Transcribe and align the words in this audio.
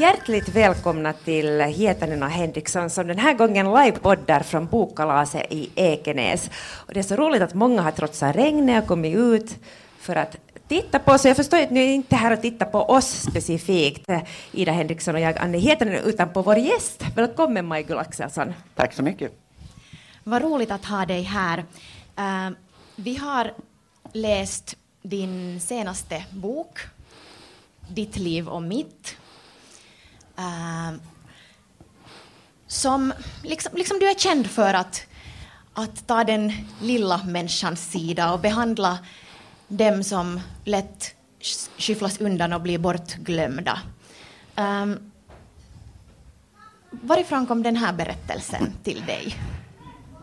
Hjärtligt 0.00 0.48
välkomna 0.48 1.12
till 1.12 1.60
Hietanen 1.60 2.22
och 2.22 2.28
Henriksson 2.28 2.90
som 2.90 3.06
den 3.06 3.18
här 3.18 3.34
gången 3.34 3.66
livepoddar 3.74 4.40
från 4.40 4.66
bokkalaset 4.66 5.52
i 5.52 5.70
Ekenäs. 5.74 6.50
Och 6.86 6.94
det 6.94 7.00
är 7.00 7.04
så 7.04 7.16
roligt 7.16 7.42
att 7.42 7.54
många 7.54 7.82
har 7.82 7.90
trotsat 7.90 8.36
regnet 8.36 8.82
och 8.82 8.88
kommit 8.88 9.16
ut 9.16 9.56
för 9.98 10.16
att 10.16 10.36
titta 10.68 10.98
på 10.98 11.12
oss. 11.12 11.24
Jag 11.24 11.36
förstår 11.36 11.62
att 11.62 11.70
ni 11.70 11.80
är 11.80 11.94
inte 11.94 12.16
här 12.16 12.32
och 12.32 12.42
tittar 12.42 12.66
på 12.66 12.78
oss 12.78 13.22
specifikt, 13.30 14.10
Ida 14.52 14.72
Henriksson 14.72 15.14
och 15.14 15.20
jag, 15.20 15.38
Anne 15.38 15.58
Hietanen, 15.58 15.94
utan 16.04 16.32
på 16.32 16.42
vår 16.42 16.56
gäst. 16.56 17.04
Välkommen 17.14 17.66
Maj 17.66 17.86
Axelsson. 17.92 18.52
Tack 18.74 18.92
så 18.92 19.02
mycket. 19.02 19.32
Vad 20.24 20.42
roligt 20.42 20.70
att 20.70 20.84
ha 20.84 21.06
dig 21.06 21.22
här. 21.22 21.58
Uh, 22.18 22.56
vi 22.96 23.16
har 23.16 23.52
läst 24.12 24.76
din 25.02 25.60
senaste 25.60 26.24
bok, 26.30 26.78
Ditt 27.88 28.16
liv 28.16 28.48
och 28.48 28.62
mitt. 28.62 29.16
Ehm, 30.40 31.00
som 32.66 33.12
liksom, 33.42 33.76
liksom, 33.76 33.98
du 33.98 34.10
är 34.10 34.14
känd 34.14 34.46
för 34.46 34.74
att, 34.74 35.06
att 35.74 36.06
ta 36.06 36.24
den 36.24 36.52
lilla 36.80 37.20
människans 37.24 37.90
sida 37.90 38.32
och 38.32 38.40
behandla 38.40 38.98
dem 39.68 40.04
som 40.04 40.40
lätt 40.64 41.14
skyfflas 41.78 42.20
undan 42.20 42.52
och 42.52 42.60
blir 42.60 42.78
bortglömda. 42.78 43.78
Um, 44.56 45.10
varifrån 46.90 47.46
kom 47.46 47.62
den 47.62 47.76
här 47.76 47.92
berättelsen 47.92 48.72
till 48.84 49.06
dig? 49.06 49.36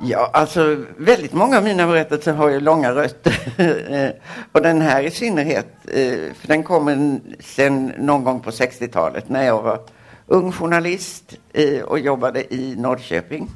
Ja, 0.01 0.29
alltså 0.33 0.83
väldigt 0.97 1.33
många 1.33 1.57
av 1.57 1.63
mina 1.63 1.87
berättelser 1.87 2.33
har 2.33 2.49
ju 2.49 2.59
långa 2.59 2.91
rötter. 2.91 4.13
Och 4.51 4.61
den 4.61 4.81
här 4.81 5.03
i 5.03 5.11
synnerhet, 5.11 5.67
eh, 5.87 6.33
för 6.39 6.47
den 6.47 6.63
kommer 6.63 7.19
sen 7.39 7.93
någon 7.97 8.23
gång 8.23 8.39
på 8.39 8.49
60-talet 8.49 9.29
när 9.29 9.43
jag 9.43 9.61
var 9.61 9.79
ung 10.27 10.51
journalist 10.51 11.37
eh, 11.53 11.81
och 11.81 11.99
jobbade 11.99 12.53
i 12.53 12.75
Norrköping. 12.75 13.49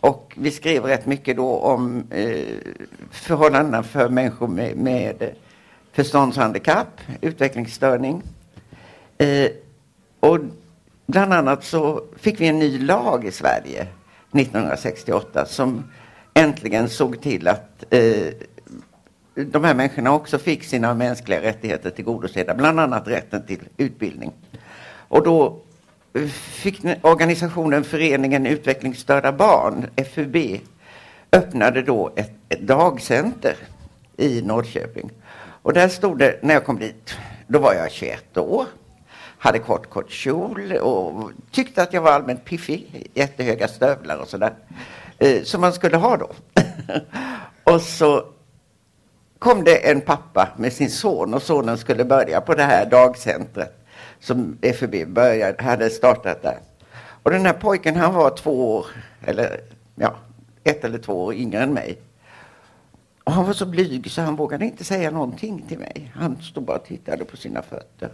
Och 0.00 0.34
vi 0.36 0.50
skrev 0.50 0.84
rätt 0.84 1.06
mycket 1.06 1.36
då 1.36 1.56
om 1.56 2.04
eh, 2.10 2.56
förhållandena 3.10 3.82
för 3.82 4.08
människor 4.08 4.48
med, 4.48 4.76
med 4.76 5.34
förståndshandikapp, 5.92 7.00
utvecklingsstörning. 7.20 8.22
Eh, 9.18 9.50
och 10.20 10.38
bland 11.06 11.32
annat 11.32 11.64
så 11.64 12.04
fick 12.16 12.40
vi 12.40 12.46
en 12.46 12.58
ny 12.58 12.78
lag 12.78 13.24
i 13.24 13.30
Sverige 13.30 13.86
1968 14.32 15.46
som 15.46 15.84
äntligen 16.34 16.88
såg 16.88 17.20
till 17.20 17.48
att 17.48 17.84
eh, 17.90 18.32
de 19.34 19.64
här 19.64 19.74
människorna 19.74 20.12
också 20.12 20.38
fick 20.38 20.64
sina 20.64 20.94
mänskliga 20.94 21.42
rättigheter 21.42 21.90
tillgodosedda, 21.90 22.54
bland 22.54 22.80
annat 22.80 23.08
rätten 23.08 23.46
till 23.46 23.60
utbildning. 23.76 24.32
Och 25.08 25.24
då 25.24 25.60
fick 26.32 26.84
organisationen 27.02 27.84
Föreningen 27.84 28.46
Utvecklingsstörda 28.46 29.32
Barn, 29.32 29.86
FUB, 30.14 30.36
öppnade 31.32 31.82
då 31.82 32.12
ett, 32.16 32.32
ett 32.48 32.60
dagcenter 32.60 33.56
i 34.16 34.42
Norrköping. 34.42 35.10
Och 35.62 35.72
där 35.72 35.88
stod 35.88 36.18
det, 36.18 36.38
när 36.42 36.54
jag 36.54 36.64
kom 36.64 36.78
dit, 36.78 37.14
då 37.46 37.58
var 37.58 37.74
jag 37.74 37.90
21 37.90 38.36
år 38.36 38.66
hade 39.42 39.58
kort, 39.58 39.90
kort 39.90 40.10
kjol 40.10 40.72
och 40.72 41.30
tyckte 41.50 41.82
att 41.82 41.92
jag 41.92 42.02
var 42.02 42.12
allmänt 42.12 42.44
piffig. 42.44 43.10
Jättehöga 43.14 43.68
stövlar 43.68 44.16
och 44.16 44.28
sådär. 44.28 44.52
Eh, 45.18 45.42
som 45.42 45.60
man 45.60 45.72
skulle 45.72 45.96
ha 45.96 46.16
då. 46.16 46.30
och 47.72 47.80
så 47.80 48.24
kom 49.38 49.64
det 49.64 49.90
en 49.90 50.00
pappa 50.00 50.48
med 50.56 50.72
sin 50.72 50.90
son 50.90 51.34
och 51.34 51.42
sonen 51.42 51.78
skulle 51.78 52.04
börja 52.04 52.40
på 52.40 52.54
det 52.54 52.62
här 52.62 52.86
dagcentret 52.86 53.81
som 54.20 54.58
FUB 54.74 55.08
började, 55.08 55.62
hade 55.62 55.90
startat 55.90 56.42
där. 56.42 56.58
Och 57.22 57.30
den 57.30 57.46
här 57.46 57.52
pojken 57.52 57.96
han 57.96 58.14
var 58.14 58.36
två 58.36 58.76
år, 58.76 58.86
eller 59.24 59.60
ja, 59.94 60.14
ett 60.64 60.84
eller 60.84 60.98
två 60.98 61.24
år 61.24 61.34
yngre 61.34 61.62
än 61.62 61.74
mig. 61.74 61.98
Och 63.24 63.32
han 63.32 63.46
var 63.46 63.52
så 63.52 63.66
blyg 63.66 64.10
så 64.10 64.22
han 64.22 64.36
vågade 64.36 64.64
inte 64.64 64.84
säga 64.84 65.10
någonting 65.10 65.64
till 65.68 65.78
mig. 65.78 66.12
Han 66.14 66.42
stod 66.42 66.64
bara 66.64 66.76
och 66.76 66.84
tittade 66.84 67.24
på 67.24 67.36
sina 67.36 67.62
fötter. 67.62 68.10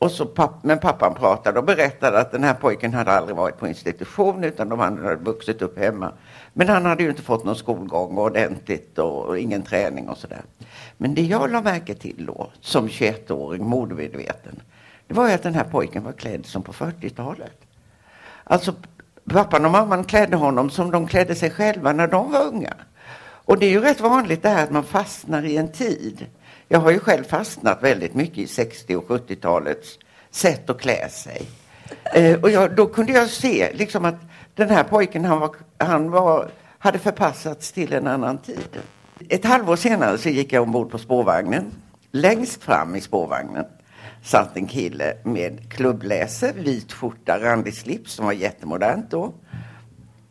Och 0.00 0.10
så 0.10 0.26
papp, 0.26 0.64
men 0.64 0.78
pappan 0.78 1.14
pratade 1.14 1.58
och 1.58 1.64
berättade 1.64 2.18
att 2.18 2.32
den 2.32 2.44
här 2.44 2.54
pojken 2.54 2.94
hade 2.94 3.12
aldrig 3.12 3.36
varit 3.36 3.58
på 3.58 3.68
institution 3.68 4.44
utan 4.44 4.68
de 4.68 4.78
hade 4.78 5.16
vuxit 5.16 5.62
upp 5.62 5.78
hemma. 5.78 6.12
Men 6.52 6.68
han 6.68 6.84
hade 6.84 7.02
ju 7.02 7.08
inte 7.08 7.22
fått 7.22 7.44
någon 7.44 7.56
skolgång 7.56 8.18
ordentligt 8.18 8.98
och, 8.98 9.24
och 9.24 9.38
ingen 9.38 9.62
träning 9.62 10.08
och 10.08 10.16
sådär. 10.16 10.42
Men 10.96 11.14
det 11.14 11.22
jag 11.22 11.50
la 11.50 11.62
märke 11.62 11.94
till 11.94 12.26
då, 12.26 12.50
som 12.60 12.88
21-åring, 12.88 13.64
modemedveten, 13.64 14.60
det 15.06 15.14
var 15.14 15.28
ju 15.28 15.34
att 15.34 15.42
den 15.42 15.54
här 15.54 15.64
pojken 15.64 16.04
var 16.04 16.12
klädd 16.12 16.46
som 16.46 16.62
på 16.62 16.72
40-talet. 16.72 17.60
Alltså 18.44 18.74
pappan 19.30 19.64
och 19.64 19.70
mamman 19.70 20.04
klädde 20.04 20.36
honom 20.36 20.70
som 20.70 20.90
de 20.90 21.06
klädde 21.06 21.34
sig 21.34 21.50
själva 21.50 21.92
när 21.92 22.06
de 22.06 22.32
var 22.32 22.46
unga. 22.46 22.74
Och 23.44 23.58
det 23.58 23.66
är 23.66 23.70
ju 23.70 23.80
rätt 23.80 24.00
vanligt 24.00 24.42
det 24.42 24.48
här 24.48 24.64
att 24.64 24.70
man 24.70 24.84
fastnar 24.84 25.44
i 25.44 25.56
en 25.56 25.72
tid. 25.72 26.26
Jag 26.72 26.80
har 26.80 26.90
ju 26.90 26.98
själv 26.98 27.24
fastnat 27.24 27.82
väldigt 27.82 28.14
mycket 28.14 28.38
i 28.38 28.46
60 28.46 28.96
och 28.96 29.08
70-talets 29.08 29.98
sätt 30.30 30.70
att 30.70 30.80
klä 30.80 31.08
sig. 31.08 31.42
Eh, 32.14 32.40
och 32.40 32.50
jag, 32.50 32.76
då 32.76 32.86
kunde 32.86 33.12
jag 33.12 33.28
se 33.28 33.72
liksom 33.74 34.04
att 34.04 34.14
den 34.54 34.70
här 34.70 34.84
pojken 34.84 35.24
han 35.24 35.40
var, 35.40 35.56
han 35.78 36.10
var, 36.10 36.50
hade 36.78 36.98
förpassats 36.98 37.72
till 37.72 37.92
en 37.92 38.06
annan 38.06 38.38
tid. 38.38 38.78
Ett 39.28 39.44
halvår 39.44 39.76
senare 39.76 40.18
så 40.18 40.28
gick 40.28 40.52
jag 40.52 40.62
ombord 40.62 40.90
på 40.90 40.98
spårvagnen. 40.98 41.72
Längst 42.10 42.62
fram 42.62 42.96
i 42.96 43.00
spårvagnen 43.00 43.64
satt 44.22 44.56
en 44.56 44.66
kille 44.66 45.16
med 45.24 45.72
klubbläse, 45.72 46.52
vit 46.52 46.92
skjorta, 46.92 47.38
randig 47.38 47.74
slips 47.74 48.12
som 48.12 48.24
var 48.24 48.32
jättemodernt 48.32 49.10
då. 49.10 49.32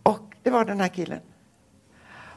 Och 0.04 0.34
det 0.44 0.50
var 0.50 0.66
den 0.66 0.80
här 0.80 0.88
killen. 0.88 1.20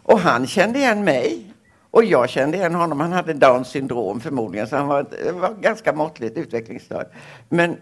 Och 0.02 0.20
han 0.20 0.46
kände 0.46 0.78
igen 0.78 1.04
mig 1.04 1.52
och 1.92 2.04
jag 2.04 2.30
kände 2.30 2.56
igen 2.56 2.74
honom. 2.74 3.00
Han 3.00 3.12
hade 3.12 3.32
Downs 3.32 3.68
syndrom 3.68 4.20
förmodligen, 4.20 4.66
så 4.66 4.76
han 4.76 4.88
var, 4.88 5.32
var 5.32 5.54
ganska 5.60 5.92
måttligt 5.92 6.38
utvecklingsstörd. 6.38 7.06
Men 7.48 7.76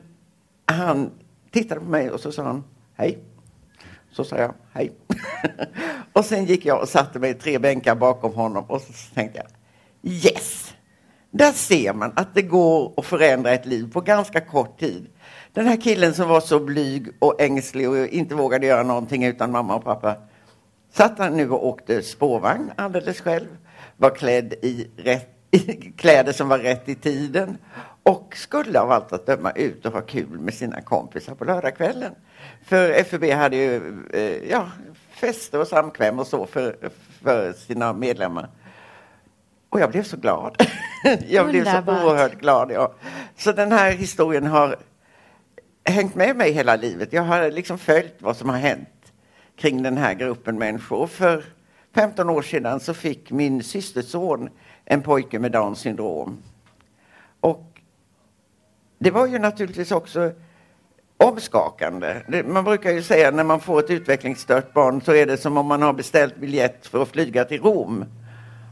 han 0.67 1.11
tittade 1.51 1.81
på 1.81 1.87
mig 1.87 2.11
och 2.11 2.21
så 2.21 2.33
sa 2.33 2.43
han 2.43 2.65
hej. 2.97 3.19
Så 4.11 4.25
sa 4.25 4.37
jag 4.37 4.55
hej. 4.73 4.93
och 6.13 6.25
sen 6.25 6.45
gick 6.45 6.67
jag 6.67 6.83
och 6.83 6.89
satte 6.89 7.19
mig 7.19 7.35
tre 7.35 7.59
bänkar 7.59 7.95
bakom 7.95 8.35
honom 8.35 8.65
och 8.65 8.81
så 8.81 9.15
tänkte 9.15 9.39
jag 9.39 9.47
yes! 10.13 10.75
Där 11.31 11.53
ser 11.53 11.95
man 11.95 12.13
att 12.17 12.35
det 12.35 12.43
går 12.43 12.93
att 12.97 13.07
förändra 13.07 13.51
ett 13.51 13.67
liv 13.67 13.93
på 13.93 14.01
ganska 14.01 14.41
kort 14.41 14.81
tid. 14.81 15.07
Den 15.53 15.67
här 15.67 15.77
killen 15.77 16.15
som 16.15 16.29
var 16.29 16.41
så 16.41 16.61
blyg 16.61 17.09
och 17.19 17.41
ängslig 17.41 17.89
och 17.89 18.07
inte 18.07 18.35
vågade 18.35 18.67
göra 18.67 18.83
någonting 18.83 19.25
utan 19.25 19.51
mamma 19.51 19.75
och 19.75 19.85
pappa 19.85 20.17
satt 20.93 21.19
han 21.19 21.37
nu 21.37 21.51
och 21.51 21.67
åkte 21.67 22.03
spårvagn 22.03 22.73
alldeles 22.77 23.21
själv 23.21 23.49
var 24.01 24.11
klädd 24.11 24.53
i, 24.53 24.91
rätt, 24.97 25.29
i 25.51 25.61
kläder 25.97 26.33
som 26.33 26.49
var 26.49 26.59
rätt 26.59 26.89
i 26.89 26.95
tiden 26.95 27.59
och 28.03 28.37
skulle 28.37 28.81
av 28.81 28.91
allt 28.91 29.13
att 29.13 29.27
döma 29.27 29.51
ut 29.51 29.87
och 29.87 29.93
ha 29.93 30.01
kul 30.01 30.39
med 30.39 30.55
sina 30.55 30.81
kompisar 30.81 31.35
på 31.35 31.45
lördagskvällen. 31.45 32.15
För 32.65 33.05
FUB 33.05 33.25
hade 33.25 33.57
ju 33.57 33.77
eh, 34.13 34.51
ja, 34.51 34.71
fester 35.11 35.61
och 35.61 35.67
samkväm 35.67 36.19
och 36.19 36.27
så 36.27 36.47
för, 36.47 36.77
för 37.23 37.53
sina 37.53 37.93
medlemmar. 37.93 38.49
Och 39.69 39.81
jag 39.81 39.91
blev 39.91 40.03
så 40.03 40.17
glad. 40.17 40.57
jag 41.29 41.49
blev 41.49 41.65
så 41.65 41.79
oerhört 41.79 42.41
glad. 42.41 42.71
Ja. 42.71 42.95
Så 43.37 43.53
den 43.53 43.73
här 43.73 43.93
historien 43.93 44.47
har 44.47 44.77
hängt 45.85 46.15
med 46.15 46.37
mig 46.37 46.53
hela 46.53 46.77
livet. 46.77 47.13
Jag 47.13 47.23
har 47.23 47.51
liksom 47.51 47.79
följt 47.79 48.17
vad 48.19 48.37
som 48.37 48.49
har 48.49 48.59
hänt 48.59 49.13
kring 49.57 49.83
den 49.83 49.97
här 49.97 50.15
gruppen 50.15 50.59
människor. 50.59 51.07
För 51.07 51.45
15 51.95 52.31
år 52.31 52.43
sedan 52.43 52.81
så 52.81 52.95
fick 52.95 53.31
min 53.31 53.63
systerson 53.63 54.49
en 54.85 55.03
pojke 55.03 55.39
med 55.39 55.53
Downs 55.53 55.79
syndrom. 55.79 56.43
Och 57.41 57.81
det 58.99 59.11
var 59.11 59.27
ju 59.27 59.39
naturligtvis 59.39 59.93
också 59.93 60.33
omskakande. 61.17 62.43
Man 62.45 62.65
brukar 62.65 62.91
ju 62.91 63.03
säga 63.03 63.31
när 63.31 63.45
man 63.45 63.61
får 63.61 63.79
ett 63.79 63.91
utvecklingsstört 63.91 64.73
barn 64.73 65.01
så 65.01 65.13
är 65.13 65.27
det 65.27 65.37
som 65.37 65.57
om 65.57 65.67
man 65.67 65.83
har 65.83 65.93
beställt 65.93 66.37
biljett 66.37 66.87
för 66.87 67.03
att 67.03 67.09
flyga 67.09 67.45
till 67.45 67.63
Rom. 67.63 68.05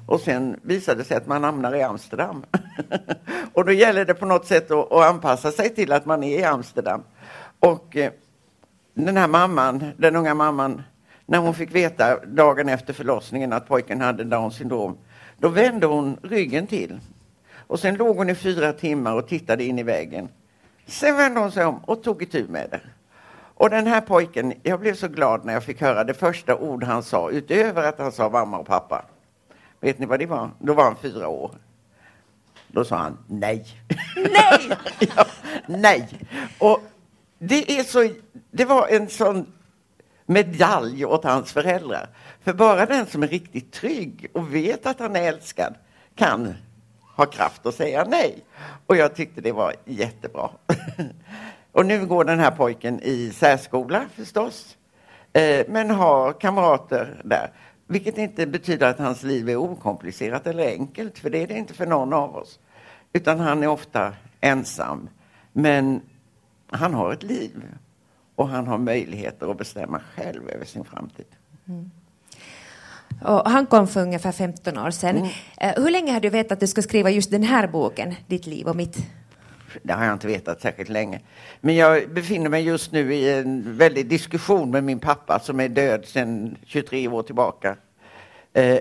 Och 0.06 0.20
sen 0.20 0.60
visar 0.62 0.94
det 0.94 1.04
sig 1.04 1.16
att 1.16 1.26
man 1.26 1.44
hamnar 1.44 1.74
i 1.74 1.82
Amsterdam. 1.82 2.44
och 3.52 3.64
då 3.64 3.72
gäller 3.72 4.04
det 4.04 4.14
på 4.14 4.26
något 4.26 4.46
sätt 4.46 4.70
att, 4.70 4.92
att, 4.92 5.04
anpassa 5.04 5.50
sig 5.50 5.74
till 5.74 5.92
att 5.92 6.06
man 6.06 6.22
är 6.22 6.38
i 6.38 6.44
Amsterdam. 6.44 7.02
Och 7.60 7.96
eh, 7.96 8.12
den 8.94 9.16
här 9.16 9.28
mamman, 9.28 9.92
den 9.96 10.16
unga 10.16 10.34
mamman, 10.34 10.82
när 11.30 11.38
hon 11.38 11.54
fick 11.54 11.74
veta 11.74 12.24
dagen 12.24 12.68
efter 12.68 12.92
förlossningen 12.92 13.52
att 13.52 13.68
pojken 13.68 14.00
hade 14.00 14.24
Downs 14.24 14.54
syndrom, 14.54 14.98
då 15.38 15.48
vände 15.48 15.86
hon 15.86 16.16
ryggen 16.22 16.66
till. 16.66 17.00
Och 17.56 17.80
sen 17.80 17.94
låg 17.94 18.16
hon 18.16 18.30
i 18.30 18.34
fyra 18.34 18.72
timmar 18.72 19.14
och 19.14 19.28
tittade 19.28 19.64
in 19.64 19.78
i 19.78 19.82
väggen. 19.82 20.28
Sen 20.86 21.16
vände 21.16 21.40
hon 21.40 21.52
sig 21.52 21.64
om 21.64 21.78
och 21.84 22.02
tog 22.02 22.22
itu 22.22 22.48
med 22.48 22.70
det. 22.70 22.80
Och 23.54 23.70
den 23.70 23.86
här 23.86 24.00
pojken, 24.00 24.54
jag 24.62 24.80
blev 24.80 24.94
så 24.94 25.08
glad 25.08 25.44
när 25.44 25.52
jag 25.52 25.64
fick 25.64 25.80
höra 25.80 26.04
det 26.04 26.14
första 26.14 26.56
ord 26.56 26.84
han 26.84 27.02
sa, 27.02 27.30
utöver 27.30 27.88
att 27.88 27.98
han 27.98 28.12
sa 28.12 28.30
mamma 28.30 28.58
och 28.58 28.66
pappa. 28.66 29.04
Vet 29.80 29.98
ni 29.98 30.06
vad 30.06 30.18
det 30.18 30.26
var? 30.26 30.50
Då 30.58 30.74
var 30.74 30.84
han 30.84 30.96
fyra 30.96 31.28
år. 31.28 31.50
Då 32.68 32.84
sa 32.84 32.96
han 32.96 33.18
nej. 33.26 33.66
Nej! 34.16 34.78
ja, 35.16 35.26
nej. 35.66 36.08
Och 36.58 36.80
det, 37.38 37.78
är 37.78 37.82
så, 37.82 38.08
det 38.50 38.64
var 38.64 38.88
en 38.88 39.08
sån 39.08 39.46
medalj 40.28 41.04
åt 41.04 41.24
hans 41.24 41.52
föräldrar. 41.52 42.08
För 42.40 42.52
bara 42.52 42.86
den 42.86 43.06
som 43.06 43.22
är 43.22 43.28
riktigt 43.28 43.72
trygg 43.72 44.30
och 44.32 44.54
vet 44.54 44.86
att 44.86 45.00
han 45.00 45.16
är 45.16 45.22
älskad 45.22 45.74
kan 46.14 46.54
ha 47.16 47.26
kraft 47.26 47.66
att 47.66 47.74
säga 47.74 48.04
nej. 48.08 48.44
Och 48.86 48.96
jag 48.96 49.14
tyckte 49.14 49.40
det 49.40 49.52
var 49.52 49.74
jättebra. 49.84 50.50
och 51.72 51.86
nu 51.86 52.06
går 52.06 52.24
den 52.24 52.38
här 52.38 52.50
pojken 52.50 53.00
i 53.02 53.30
särskola 53.30 54.04
förstås. 54.14 54.76
Eh, 55.32 55.66
men 55.68 55.90
har 55.90 56.32
kamrater 56.32 57.20
där. 57.24 57.50
Vilket 57.86 58.18
inte 58.18 58.46
betyder 58.46 58.90
att 58.90 58.98
hans 58.98 59.22
liv 59.22 59.48
är 59.48 59.56
okomplicerat 59.56 60.46
eller 60.46 60.66
enkelt, 60.66 61.18
för 61.18 61.30
det 61.30 61.42
är 61.42 61.46
det 61.46 61.54
inte 61.54 61.74
för 61.74 61.86
någon 61.86 62.12
av 62.12 62.36
oss. 62.36 62.58
Utan 63.12 63.40
han 63.40 63.62
är 63.62 63.66
ofta 63.66 64.14
ensam. 64.40 65.08
Men 65.52 66.00
han 66.70 66.94
har 66.94 67.12
ett 67.12 67.22
liv 67.22 67.62
och 68.38 68.48
han 68.48 68.66
har 68.66 68.78
möjligheter 68.78 69.50
att 69.50 69.58
bestämma 69.58 70.00
själv 70.16 70.50
över 70.50 70.64
sin 70.64 70.84
framtid. 70.84 71.26
Mm. 71.68 71.90
Och 73.22 73.50
han 73.50 73.66
kom 73.66 73.88
för 73.88 74.02
ungefär 74.02 74.32
15 74.32 74.78
år 74.78 74.90
sedan. 74.90 75.16
Mm. 75.16 75.28
Uh, 75.28 75.84
hur 75.84 75.90
länge 75.90 76.12
har 76.12 76.20
du 76.20 76.30
vetat 76.30 76.52
att 76.52 76.60
du 76.60 76.66
ska 76.66 76.82
skriva 76.82 77.10
just 77.10 77.30
den 77.30 77.42
här 77.42 77.66
boken, 77.68 78.14
Ditt 78.26 78.46
liv 78.46 78.66
och 78.66 78.76
mitt? 78.76 78.96
Det 79.82 79.92
har 79.92 80.04
jag 80.04 80.12
inte 80.12 80.26
vetat 80.26 80.60
särskilt 80.60 80.88
länge. 80.88 81.20
Men 81.60 81.76
jag 81.76 82.10
befinner 82.10 82.50
mig 82.50 82.64
just 82.64 82.92
nu 82.92 83.14
i 83.14 83.38
en 83.38 83.76
väldig 83.76 84.08
diskussion 84.08 84.70
med 84.70 84.84
min 84.84 84.98
pappa 84.98 85.38
som 85.38 85.60
är 85.60 85.68
död 85.68 86.04
sedan 86.04 86.56
23 86.64 87.08
år 87.08 87.22
tillbaka. 87.22 87.76
Uh, 88.58 88.78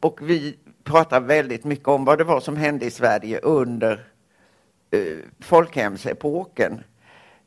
och 0.00 0.18
vi 0.22 0.56
pratar 0.84 1.20
väldigt 1.20 1.64
mycket 1.64 1.88
om 1.88 2.04
vad 2.04 2.18
det 2.18 2.24
var 2.24 2.40
som 2.40 2.56
hände 2.56 2.86
i 2.86 2.90
Sverige 2.90 3.38
under 3.38 4.04
uh, 4.94 5.18
folkhemsepoken 5.40 6.80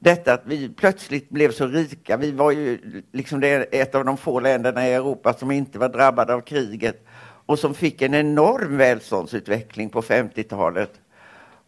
detta 0.04 0.34
att 0.34 0.42
vi 0.46 0.70
plötsligt 0.70 1.30
blev 1.30 1.52
så 1.52 1.68
rika. 1.68 2.18
Vi 2.18 2.32
var 2.32 2.52
ju 2.52 3.02
liksom 3.12 3.40
det, 3.40 3.74
ett 3.74 3.96
av 3.96 4.06
de 4.06 4.18
få 4.18 4.40
länderna 4.40 4.88
i 4.88 4.94
Europa 4.94 5.34
som 5.34 5.52
inte 5.52 5.80
var 5.80 5.90
drabbade 5.90 6.34
av 6.34 6.42
kriget 6.42 7.06
och 7.46 7.60
som 7.60 7.74
fick 7.74 8.02
en 8.02 8.14
enorm 8.14 8.78
välståndsutveckling 8.78 9.90
på 9.90 10.02
50-talet. 10.02 10.92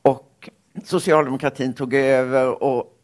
Och 0.02 0.50
socialdemokratin 0.84 1.74
tog 1.74 1.94
över 1.94 2.64
och 2.64 3.00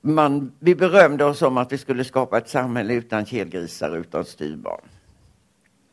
man, 0.00 0.52
vi 0.58 0.74
berömde 0.74 1.24
oss 1.24 1.42
om 1.42 1.58
att 1.58 1.72
vi 1.72 1.78
skulle 1.78 2.04
skapa 2.04 2.38
ett 2.38 2.48
samhälle 2.48 2.94
utan 2.94 3.26
kelgrisar, 3.26 3.96
utan 3.96 4.24
styrbarn. 4.24 4.84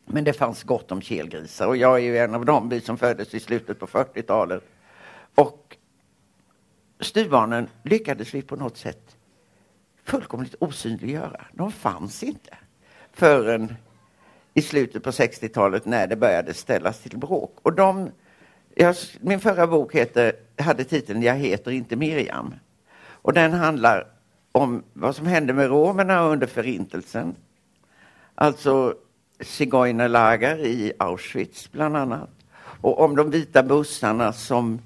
Men 0.06 0.24
det 0.24 0.32
fanns 0.32 0.62
gott 0.62 0.92
om 0.92 1.00
kelgrisar 1.00 1.66
och 1.66 1.76
jag 1.76 1.94
är 1.94 2.02
ju 2.02 2.18
en 2.18 2.34
av 2.34 2.44
dem, 2.44 2.68
vi 2.68 2.80
som 2.80 2.98
föddes 2.98 3.34
i 3.34 3.40
slutet 3.40 3.78
på 3.78 3.86
40-talet. 3.86 4.62
Och 5.34 5.76
styvbarnen 7.00 7.68
lyckades 7.82 8.34
vi 8.34 8.42
på 8.42 8.56
något 8.56 8.76
sätt 8.76 9.16
fullkomligt 10.04 10.54
osynliggöra. 10.58 11.44
De 11.52 11.72
fanns 11.72 12.22
inte 12.22 12.56
förrän 13.12 13.76
i 14.54 14.62
slutet 14.62 15.02
på 15.02 15.10
60-talet 15.10 15.86
när 15.86 16.06
det 16.06 16.16
började 16.16 16.54
ställas 16.54 17.00
till 17.00 17.18
bråk. 17.18 17.58
Och 17.62 17.72
de, 17.72 18.10
jag, 18.74 18.96
min 19.20 19.40
förra 19.40 19.66
bok 19.66 19.94
heter, 19.94 20.32
hade 20.58 20.84
titeln 20.84 21.22
Jag 21.22 21.34
heter 21.34 21.70
inte 21.70 21.96
Miriam. 21.96 22.54
Och 22.98 23.32
den 23.32 23.52
handlar 23.52 24.06
om 24.52 24.82
vad 24.92 25.16
som 25.16 25.26
hände 25.26 25.52
med 25.52 25.68
romerna 25.68 26.22
under 26.22 26.46
förintelsen. 26.46 27.34
Alltså 28.34 28.94
zigeunerläger 29.40 30.58
i 30.58 30.92
Auschwitz 30.98 31.72
bland 31.72 31.96
annat. 31.96 32.30
Och 32.80 33.00
om 33.00 33.16
de 33.16 33.30
vita 33.30 33.62
bussarna 33.62 34.32
som 34.32 34.80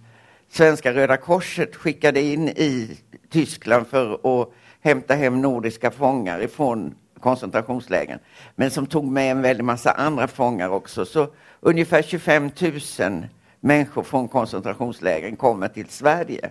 Svenska 0.52 0.92
Röda 0.92 1.16
Korset 1.16 1.76
skickade 1.76 2.22
in 2.22 2.48
i 2.48 2.98
Tyskland 3.28 3.86
för 3.86 4.40
att 4.42 4.52
hämta 4.80 5.14
hem 5.14 5.40
nordiska 5.40 5.90
fångar 5.90 6.42
ifrån 6.42 6.94
koncentrationslägren. 7.20 8.18
Men 8.54 8.70
som 8.70 8.86
tog 8.86 9.04
med 9.04 9.30
en 9.30 9.42
väldig 9.42 9.64
massa 9.64 9.90
andra 9.90 10.28
fångar 10.28 10.68
också. 10.68 11.04
Så 11.04 11.28
ungefär 11.60 12.02
25 12.02 12.50
000 12.98 13.26
människor 13.60 14.02
från 14.02 14.28
koncentrationslägren 14.28 15.36
kommer 15.36 15.68
till 15.68 15.88
Sverige. 15.88 16.50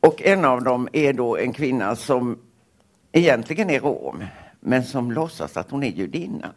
Och 0.00 0.22
en 0.22 0.44
av 0.44 0.62
dem 0.62 0.88
är 0.92 1.12
då 1.12 1.36
en 1.36 1.52
kvinna 1.52 1.96
som 1.96 2.38
egentligen 3.12 3.70
är 3.70 3.80
rom, 3.80 4.24
men 4.60 4.84
som 4.84 5.12
låtsas 5.12 5.56
att 5.56 5.70
hon 5.70 5.82
är 5.82 5.90
judinna. 5.90 6.52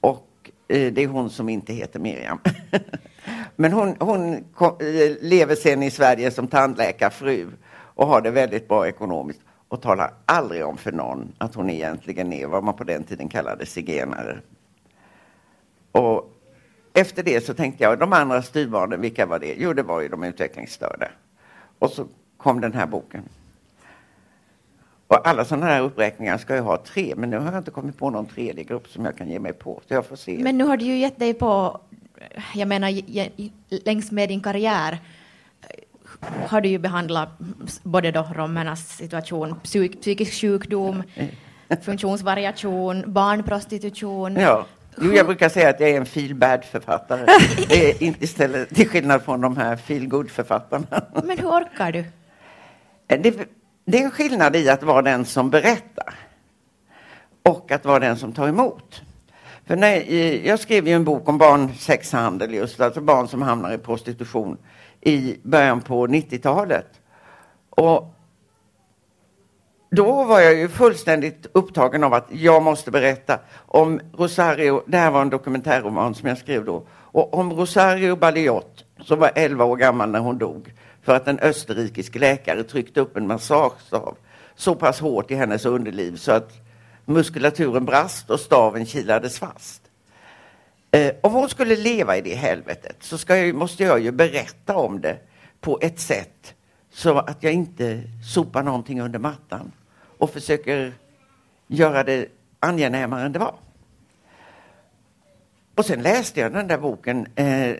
Och 0.00 0.50
eh, 0.68 0.92
det 0.92 1.02
är 1.02 1.06
hon 1.06 1.30
som 1.30 1.48
inte 1.48 1.72
heter 1.72 2.00
Miriam. 2.00 2.38
Men 3.56 3.72
hon, 3.72 3.96
hon 4.00 4.44
kom, 4.54 4.76
eh, 4.80 5.16
lever 5.20 5.54
sen 5.54 5.82
i 5.82 5.90
Sverige 5.90 6.30
som 6.30 6.46
tandläkarfru 6.46 7.46
och 7.70 8.06
har 8.06 8.20
det 8.20 8.30
väldigt 8.30 8.68
bra 8.68 8.88
ekonomiskt 8.88 9.40
och 9.68 9.82
talar 9.82 10.14
aldrig 10.24 10.66
om 10.66 10.76
för 10.76 10.92
någon 10.92 11.32
att 11.38 11.54
hon 11.54 11.70
egentligen 11.70 12.32
är 12.32 12.46
vad 12.46 12.64
man 12.64 12.74
på 12.74 12.84
den 12.84 13.04
tiden 13.04 13.28
kallade 13.28 13.66
zigenare. 13.66 14.38
Och 15.92 16.32
efter 16.92 17.22
det 17.22 17.46
så 17.46 17.54
tänkte 17.54 17.84
jag, 17.84 17.98
de 17.98 18.12
andra 18.12 18.42
styvbarnen, 18.42 19.00
vilka 19.00 19.26
var 19.26 19.38
det? 19.38 19.54
Jo, 19.58 19.72
det 19.72 19.82
var 19.82 20.00
ju 20.00 20.08
de 20.08 20.24
utvecklingsstörda. 20.24 21.08
Och 21.78 21.90
så 21.90 22.06
kom 22.36 22.60
den 22.60 22.72
här 22.72 22.86
boken. 22.86 23.22
Och 25.08 25.28
alla 25.28 25.44
sådana 25.44 25.66
här 25.66 25.82
uppräkningar 25.82 26.38
ska 26.38 26.56
jag 26.56 26.62
ha 26.62 26.76
tre, 26.76 27.14
men 27.16 27.30
nu 27.30 27.38
har 27.38 27.52
jag 27.52 27.58
inte 27.58 27.70
kommit 27.70 27.98
på 27.98 28.10
någon 28.10 28.26
tredje 28.26 28.64
grupp 28.64 28.88
som 28.88 29.04
jag 29.04 29.16
kan 29.16 29.28
ge 29.28 29.38
mig 29.38 29.52
på. 29.52 29.80
Så 29.88 29.94
jag 29.94 30.06
får 30.06 30.16
se. 30.16 30.38
Men 30.38 30.58
nu 30.58 30.64
har 30.64 30.76
du 30.76 30.84
ju 30.84 30.98
gett 30.98 31.18
dig 31.18 31.34
på 31.34 31.80
jag 32.54 32.68
menar, 32.68 33.00
längs 33.84 34.10
med 34.10 34.28
din 34.28 34.40
karriär 34.40 34.98
har 36.48 36.60
du 36.60 36.68
ju 36.68 36.78
behandlat 36.78 37.28
både 37.82 38.10
då 38.10 38.26
romernas 38.34 38.88
situation, 38.88 39.60
psyk, 39.62 40.00
psykisk 40.00 40.40
sjukdom, 40.40 41.02
funktionsvariation, 41.82 43.04
barnprostitution. 43.06 44.36
Ja. 44.36 44.66
Jo, 45.00 45.12
jag 45.12 45.26
brukar 45.26 45.48
säga 45.48 45.68
att 45.68 45.80
jag 45.80 45.90
är 45.90 45.96
en 45.96 46.06
feel 46.06 46.34
bad-författare. 46.34 47.26
istället 48.20 48.74
till 48.74 48.88
skillnad 48.88 49.22
från 49.22 49.40
de 49.40 49.56
här 49.56 49.76
feel 49.76 50.08
good-författarna. 50.08 51.02
Men 51.24 51.38
hur 51.38 51.48
orkar 51.48 51.92
du? 51.92 52.04
Det, 53.06 53.48
det 53.84 53.98
är 53.98 54.04
en 54.04 54.10
skillnad 54.10 54.56
i 54.56 54.68
att 54.68 54.82
vara 54.82 55.02
den 55.02 55.24
som 55.24 55.50
berättar 55.50 56.14
och 57.42 57.72
att 57.72 57.84
vara 57.84 57.98
den 57.98 58.16
som 58.16 58.32
tar 58.32 58.48
emot. 58.48 59.02
För 59.66 59.76
när, 59.76 60.12
jag 60.46 60.60
skrev 60.60 60.88
ju 60.88 60.94
en 60.94 61.04
bok 61.04 61.28
om 61.28 61.38
barnsexhandel 61.38 62.54
just, 62.54 62.80
alltså 62.80 63.00
barn 63.00 63.28
som 63.28 63.42
hamnar 63.42 63.72
i 63.72 63.78
prostitution 63.78 64.58
i 65.00 65.36
början 65.42 65.80
på 65.80 66.06
90-talet. 66.06 67.00
Och 67.70 68.14
då 69.90 70.24
var 70.24 70.40
jag 70.40 70.54
ju 70.54 70.68
fullständigt 70.68 71.46
upptagen 71.52 72.04
av 72.04 72.14
att 72.14 72.26
jag 72.30 72.62
måste 72.62 72.90
berätta 72.90 73.38
om 73.66 74.00
Rosario, 74.12 74.82
det 74.86 74.98
här 74.98 75.10
var 75.10 75.22
en 75.22 75.30
dokumentärroman 75.30 76.14
som 76.14 76.28
jag 76.28 76.38
skrev 76.38 76.64
då, 76.64 76.86
och 76.90 77.34
om 77.34 77.52
Rosario 77.52 78.16
Baliot 78.16 78.84
som 79.00 79.18
var 79.18 79.30
11 79.34 79.64
år 79.64 79.76
gammal 79.76 80.10
när 80.10 80.20
hon 80.20 80.38
dog 80.38 80.72
för 81.02 81.16
att 81.16 81.28
en 81.28 81.38
österrikisk 81.38 82.14
läkare 82.14 82.64
tryckte 82.64 83.00
upp 83.00 83.16
en 83.16 83.26
massagestav 83.26 84.16
så 84.54 84.74
pass 84.74 85.00
hårt 85.00 85.30
i 85.30 85.34
hennes 85.34 85.66
underliv 85.66 86.16
så 86.16 86.32
att 86.32 86.65
muskulaturen 87.06 87.84
brast 87.84 88.30
och 88.30 88.40
staven 88.40 88.86
kilades 88.86 89.38
fast. 89.38 89.82
Eh, 90.90 91.14
om 91.20 91.32
hon 91.32 91.48
skulle 91.48 91.76
leva 91.76 92.16
i 92.16 92.20
det 92.20 92.34
helvetet 92.34 92.96
så 93.00 93.18
jag, 93.28 93.54
måste 93.54 93.84
jag 93.84 94.00
ju 94.00 94.12
berätta 94.12 94.76
om 94.76 95.00
det 95.00 95.18
på 95.60 95.78
ett 95.82 96.00
sätt 96.00 96.54
så 96.90 97.18
att 97.18 97.42
jag 97.42 97.52
inte 97.52 98.02
sopar 98.34 98.62
någonting 98.62 99.00
under 99.00 99.18
mattan 99.18 99.72
och 100.18 100.30
försöker 100.30 100.92
göra 101.66 102.04
det 102.04 102.28
angenämare 102.60 103.26
än 103.26 103.32
det 103.32 103.38
var. 103.38 103.54
Och 105.74 105.86
sen 105.86 106.02
läste 106.02 106.40
jag 106.40 106.52
den 106.52 106.68
där 106.68 106.78
boken 106.78 107.26
eh, 107.34 107.76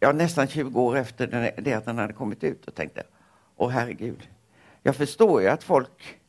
ja, 0.00 0.12
nästan 0.12 0.48
20 0.48 0.80
år 0.80 0.96
efter 0.96 1.26
den, 1.26 1.50
det 1.56 1.72
att 1.72 1.84
den 1.84 1.98
hade 1.98 2.12
kommit 2.12 2.44
ut 2.44 2.68
och 2.68 2.74
tänkte, 2.74 3.02
åh 3.56 3.70
herregud, 3.70 4.28
jag 4.82 4.96
förstår 4.96 5.42
ju 5.42 5.48
att 5.48 5.64
folk 5.64 6.19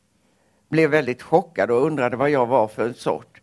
blev 0.72 0.90
väldigt 0.90 1.22
chockad 1.22 1.70
och 1.70 1.86
undrade 1.86 2.16
vad 2.16 2.30
jag 2.30 2.46
var 2.46 2.68
för 2.68 2.86
en 2.86 2.94
sort. 2.94 3.40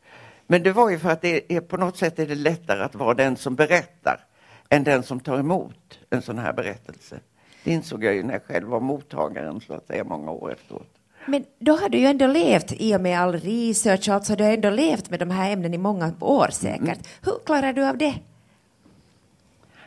Men 0.47 0.63
det 0.63 0.71
var 0.71 0.89
ju 0.89 0.99
för 0.99 1.09
att 1.09 1.21
det 1.21 1.55
är, 1.55 1.61
på 1.61 1.77
något 1.77 1.97
sätt 1.97 2.19
är 2.19 2.27
det 2.27 2.35
lättare 2.35 2.83
att 2.83 2.95
vara 2.95 3.13
den 3.13 3.37
som 3.37 3.55
berättar 3.55 4.25
än 4.69 4.83
den 4.83 5.03
som 5.03 5.19
tar 5.19 5.39
emot 5.39 5.99
en 6.09 6.21
sån 6.21 6.39
här 6.39 6.53
berättelse. 6.53 7.19
Det 7.63 7.71
insåg 7.71 8.03
jag 8.03 8.13
ju 8.15 8.23
när 8.23 8.33
jag 8.33 8.43
själv 8.43 8.67
var 8.67 8.79
mottagaren 8.79 9.61
så 9.61 9.73
att 9.73 9.87
säga 9.87 10.03
många 10.03 10.31
år 10.31 10.51
efteråt. 10.51 10.87
Men 11.25 11.45
då 11.59 11.75
har 11.75 11.89
du 11.89 11.97
ju 11.97 12.05
ändå 12.05 12.27
levt, 12.27 12.73
i 12.77 12.95
och 12.95 13.01
med 13.01 13.19
all 13.19 13.33
research, 13.33 14.09
alltså 14.09 14.35
du 14.35 14.43
har 14.43 14.51
ändå 14.51 14.69
levt 14.69 15.09
med 15.09 15.19
de 15.19 15.31
här 15.31 15.51
ämnena 15.51 15.75
i 15.75 15.77
många 15.77 16.13
år 16.19 16.47
säkert. 16.51 16.81
Mm. 16.81 16.97
Hur 17.21 17.39
klarar 17.45 17.73
du 17.73 17.85
av 17.85 17.97
det? 17.97 18.15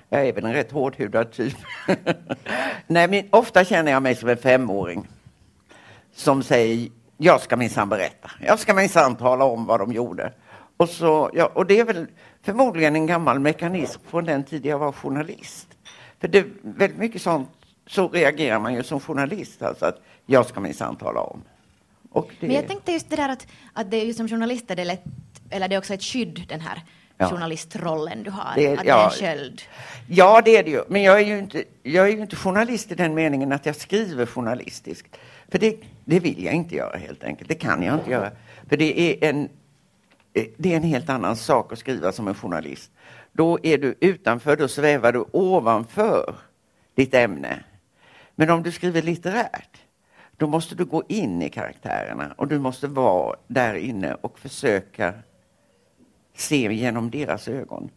Jag 0.08 0.26
är 0.28 0.32
väl 0.32 0.44
en 0.44 0.52
rätt 0.52 0.72
hårdhudad 0.72 1.32
typ. 1.32 1.56
Nej, 2.86 3.08
men 3.08 3.24
ofta 3.30 3.64
känner 3.64 3.92
jag 3.92 4.02
mig 4.02 4.14
som 4.14 4.28
en 4.28 4.36
femåring 4.36 5.08
som 6.14 6.42
säger 6.42 6.88
jag 7.22 7.40
ska 7.40 7.56
minsann 7.56 7.88
berätta. 7.88 8.30
Jag 8.40 8.58
ska 8.58 8.74
minsann 8.74 9.16
tala 9.16 9.44
om 9.44 9.66
vad 9.66 9.80
de 9.80 9.92
gjorde. 9.92 10.32
Och, 10.76 10.88
så, 10.88 11.30
ja, 11.34 11.50
och 11.54 11.66
det 11.66 11.80
är 11.80 11.84
väl 11.84 12.06
förmodligen 12.42 12.96
en 12.96 13.06
gammal 13.06 13.38
mekanism 13.38 14.00
från 14.10 14.24
den 14.24 14.44
tid 14.44 14.66
jag 14.66 14.78
var 14.78 14.92
journalist. 14.92 15.68
För 16.20 16.28
det 16.28 16.38
är 16.38 16.46
väldigt 16.62 16.98
mycket 16.98 17.22
sånt 17.22 17.48
så 17.86 18.08
reagerar 18.08 18.58
man 18.58 18.74
ju 18.74 18.82
som 18.82 19.00
journalist, 19.00 19.62
alltså 19.62 19.86
att 19.86 20.00
jag 20.26 20.46
ska 20.46 20.60
minsann 20.60 20.96
tala 20.96 21.20
om. 21.20 21.42
Det... 22.12 22.46
Men 22.46 22.50
jag 22.50 22.68
tänkte 22.68 22.92
just 22.92 23.10
det 23.10 23.16
där 23.16 23.28
att, 23.28 23.46
att 23.72 23.90
det 23.90 23.96
är 23.96 24.04
ju 24.04 24.14
som 24.14 24.28
journalist 24.28 24.70
är 24.70 24.76
det 24.76 24.84
lätt, 24.84 25.04
eller 25.50 25.68
det 25.68 25.74
är 25.74 25.78
också 25.78 25.94
ett 25.94 26.02
skydd 26.02 26.44
den 26.48 26.60
här 26.60 26.82
ja. 27.18 27.30
journalistrollen 27.30 28.22
du 28.22 28.30
har, 28.30 28.52
det, 28.56 28.78
att 28.78 28.84
ja, 28.84 29.10
det 29.18 29.26
är 29.26 29.32
en 29.32 29.38
sköld. 29.38 29.62
Ja, 30.08 30.42
det 30.44 30.56
är 30.56 30.62
det 30.62 30.70
ju. 30.70 30.82
Men 30.88 31.02
jag 31.02 31.20
är 31.20 31.26
ju, 31.26 31.38
inte, 31.38 31.64
jag 31.82 32.06
är 32.06 32.12
ju 32.12 32.20
inte 32.22 32.36
journalist 32.36 32.92
i 32.92 32.94
den 32.94 33.14
meningen 33.14 33.52
att 33.52 33.66
jag 33.66 33.76
skriver 33.76 34.26
journalistiskt. 34.26 35.16
För 35.52 35.58
det, 35.58 35.76
det 36.04 36.20
vill 36.20 36.44
jag 36.44 36.54
inte 36.54 36.74
göra 36.74 36.96
helt 36.96 37.24
enkelt. 37.24 37.48
Det 37.48 37.54
kan 37.54 37.82
jag 37.82 37.94
inte 37.94 38.10
göra. 38.10 38.30
För 38.68 38.76
det 38.76 39.00
är 39.00 39.28
en, 39.30 39.48
eh, 40.32 40.46
det 40.56 40.72
är 40.72 40.76
en 40.76 40.82
helt 40.82 41.08
annan 41.08 41.36
sak 41.36 41.72
att 41.72 41.78
skriva 41.78 42.12
som 42.12 42.28
en 42.28 42.34
journalist. 42.34 42.90
Då 43.32 43.58
är 43.62 43.78
du 43.78 43.94
utanför, 44.00 44.56
då 44.56 44.68
svävar 44.68 45.12
du 45.12 45.24
ovanför 45.32 46.34
ditt 46.94 47.14
ämne. 47.14 47.64
Men 48.34 48.50
om 48.50 48.62
du 48.62 48.72
skriver 48.72 49.02
litterärt, 49.02 49.82
då 50.36 50.46
måste 50.46 50.74
du 50.74 50.84
gå 50.84 51.02
in 51.08 51.42
i 51.42 51.50
karaktärerna 51.50 52.34
och 52.36 52.48
du 52.48 52.58
måste 52.58 52.86
vara 52.86 53.36
där 53.46 53.74
inne 53.74 54.14
och 54.14 54.38
försöka 54.38 55.14
se 56.34 56.74
genom 56.74 57.10
deras 57.10 57.48
ögon. 57.48 57.90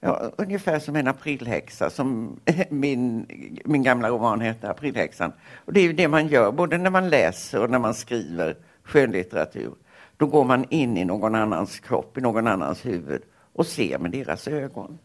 Ja, 0.00 0.30
ungefär 0.38 0.78
som 0.78 0.96
en 0.96 1.08
aprilhäxa, 1.08 1.90
som 1.90 2.40
min, 2.68 3.26
min 3.64 3.82
gamla 3.82 4.08
roman 4.08 4.40
heter, 4.40 4.68
Aprilhäxan. 4.68 5.32
Och 5.64 5.72
det 5.72 5.80
är 5.80 5.84
ju 5.84 5.92
det 5.92 6.08
man 6.08 6.28
gör, 6.28 6.52
både 6.52 6.78
när 6.78 6.90
man 6.90 7.08
läser 7.08 7.62
och 7.62 7.70
när 7.70 7.78
man 7.78 7.94
skriver 7.94 8.56
skönlitteratur. 8.82 9.74
Då 10.16 10.26
går 10.26 10.44
man 10.44 10.64
in 10.70 10.96
i 10.96 11.04
någon 11.04 11.34
annans 11.34 11.80
kropp, 11.80 12.18
i 12.18 12.20
någon 12.20 12.46
annans 12.46 12.86
huvud 12.86 13.22
och 13.52 13.66
ser 13.66 13.98
med 13.98 14.10
deras 14.10 14.48
ögon. 14.48 14.98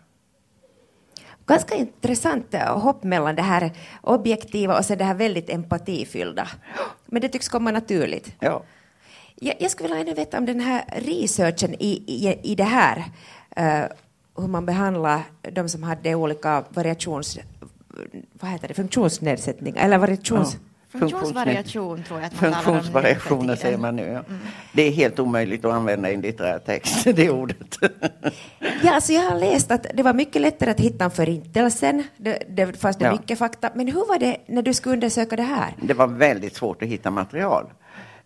Ganska 1.46 1.76
intressant 1.76 2.54
eh, 2.54 2.80
hopp 2.80 3.04
mellan 3.04 3.36
det 3.36 3.42
här 3.42 3.72
objektiva 4.02 4.78
och 4.78 4.86
så 4.86 4.96
det 4.96 5.04
här 5.04 5.14
väldigt 5.14 5.50
empatifyllda. 5.50 6.48
Men 7.06 7.22
det 7.22 7.30
tycks 7.30 7.50
komma 7.50 7.72
naturligt. 7.72 8.36
Ja. 8.40 8.64
Jag, 9.36 9.56
jag 9.60 9.72
skulle 9.72 9.96
vilja 9.96 10.14
veta 10.14 10.38
om 10.38 10.46
den 10.46 10.60
här 10.60 10.84
researchen 10.88 11.74
i, 11.80 12.04
i, 12.08 12.40
i 12.52 12.56
det 12.56 12.64
här, 12.64 12.98
uh, 13.60 13.92
hur 14.38 14.48
man 14.48 14.66
behandlar 14.66 15.24
de 15.52 15.70
som 15.70 15.84
hade 15.84 16.16
olika 16.16 16.64
variations, 16.70 17.40
vad 18.34 18.52
heter 18.52 18.68
det, 18.68 18.74
funktionsnedsättningar, 18.74 19.86
eller 19.86 19.98
variations... 19.98 20.54
Ja. 20.54 20.60
Funktionsvariation 21.00 22.04
tror 22.04 22.20
jag 22.20 22.28
att 22.28 22.42
man 22.42 22.54
Funktionsvariationer 22.54 23.56
säger 23.56 23.78
man 23.78 23.96
nu. 23.96 24.04
Ja. 24.04 24.10
Mm. 24.10 24.40
Det 24.74 24.82
är 24.82 24.92
helt 24.92 25.20
omöjligt 25.20 25.66
att 25.66 25.74
använda 25.74 26.12
i 26.12 26.14
en 26.14 26.22
litterär 26.22 26.60
text, 26.60 27.04
det 27.16 27.30
ordet. 27.30 27.78
ja, 28.84 28.94
alltså 28.94 29.14
jag 29.14 29.22
har 29.22 29.40
läst 29.40 29.72
att 29.72 29.86
det 29.94 30.04
var 30.04 30.14
mycket 30.14 30.42
lättare 30.42 30.72
att 30.72 30.80
hitta 30.80 31.06
om 31.06 31.12
Förintelsen, 31.12 32.04
det, 32.18 32.44
det 32.50 32.80
fanns 32.80 32.98
det 32.98 33.06
ja. 33.06 33.12
mycket 33.12 33.40
fakta. 33.40 33.70
Men 33.76 33.88
hur 33.88 34.08
var 34.08 34.20
det 34.20 34.38
när 34.48 34.62
du 34.62 34.74
skulle 34.74 34.94
undersöka 34.94 35.36
det 35.36 35.44
här? 35.44 35.74
Det 35.82 35.94
var 35.94 36.08
väldigt 36.08 36.56
svårt 36.56 36.82
att 36.82 36.88
hitta 36.88 37.12
material. 37.12 37.66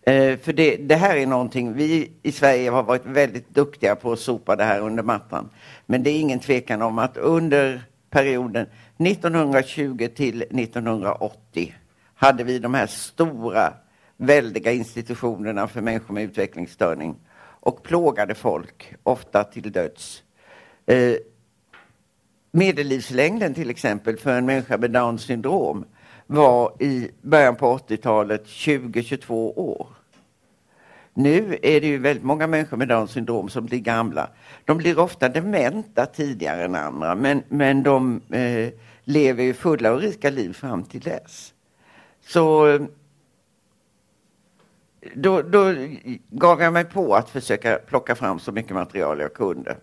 Eh, 0.02 0.38
för 0.38 0.52
det, 0.52 0.76
det, 0.76 0.96
här 0.96 1.16
är 1.16 1.26
någonting, 1.26 1.72
vi 1.72 2.10
i 2.22 2.32
Sverige 2.32 2.70
har 2.70 2.82
varit 2.82 3.06
väldigt 3.06 3.54
duktiga 3.54 3.96
på 3.96 4.12
att 4.12 4.18
sopa 4.18 4.56
det 4.56 4.64
här 4.64 4.80
under 4.80 5.02
mattan. 5.02 5.50
Men 5.86 6.02
det 6.02 6.10
är 6.10 6.20
ingen 6.20 6.40
tvekan 6.40 6.82
om 6.82 6.98
att 6.98 7.16
under 7.16 7.82
perioden 8.10 8.66
1920 8.98 10.08
till 10.16 10.42
1980 10.42 11.74
hade 12.14 12.44
vi 12.44 12.58
de 12.58 12.74
här 12.74 12.86
stora, 12.86 13.72
väldiga 14.16 14.72
institutionerna 14.72 15.68
för 15.68 15.80
människor 15.80 16.14
med 16.14 16.24
utvecklingsstörning 16.24 17.16
och 17.60 17.82
plågade 17.82 18.34
folk, 18.34 18.94
ofta 19.02 19.44
till 19.44 19.72
döds. 19.72 20.22
Eh, 20.86 21.14
medellivslängden 22.52 23.54
till 23.54 23.70
exempel 23.70 24.16
för 24.16 24.38
en 24.38 24.46
människa 24.46 24.76
med 24.76 24.90
Downs 24.90 25.22
syndrom 25.22 25.84
var 26.30 26.82
i 26.82 27.10
början 27.22 27.56
på 27.56 27.78
80-talet 27.78 28.46
20-22 28.46 29.52
år. 29.56 29.86
Nu 31.14 31.58
är 31.62 31.80
det 31.80 31.86
ju 31.86 31.98
väldigt 31.98 32.24
många 32.24 32.46
människor 32.46 32.76
med 32.76 32.88
Downs 32.88 33.10
syndrom 33.10 33.48
som 33.48 33.66
blir 33.66 33.78
gamla. 33.78 34.28
De 34.64 34.78
blir 34.78 34.98
ofta 34.98 35.28
dementa 35.28 36.06
tidigare 36.06 36.64
än 36.64 36.74
andra, 36.74 37.14
men, 37.14 37.42
men 37.48 37.82
de 37.82 38.20
eh, 38.30 38.72
lever 39.04 39.42
ju 39.42 39.54
fulla 39.54 39.92
och 39.92 40.00
rika 40.00 40.30
liv 40.30 40.52
fram 40.52 40.84
till 40.84 41.00
dess. 41.00 41.54
Så 42.20 42.68
eh, 42.68 42.80
då, 45.14 45.42
då 45.42 45.74
gav 46.30 46.62
jag 46.62 46.72
mig 46.72 46.84
på 46.84 47.14
att 47.14 47.30
försöka 47.30 47.78
plocka 47.86 48.14
fram 48.14 48.38
så 48.38 48.52
mycket 48.52 48.74
material 48.74 49.20
jag 49.20 49.34
kunde. 49.34 49.76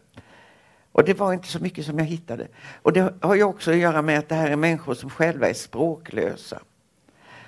Och 0.98 1.04
det 1.04 1.14
var 1.14 1.34
inte 1.34 1.48
så 1.48 1.60
mycket 1.60 1.86
som 1.86 2.00
jag 2.00 2.06
hittade. 2.06 2.48
Och 2.82 2.94
det 2.94 3.14
har 3.22 3.36
ju 3.36 3.44
också 3.44 3.72
att 3.72 3.78
göra 3.78 4.02
med 4.02 4.20
att 4.20 4.30
det 4.30 4.36
här 4.36 4.52
är 4.52 4.56
människor 4.56 4.94
som 4.94 5.10
själva 5.10 5.50
är 5.50 5.54
språklösa. 5.54 6.60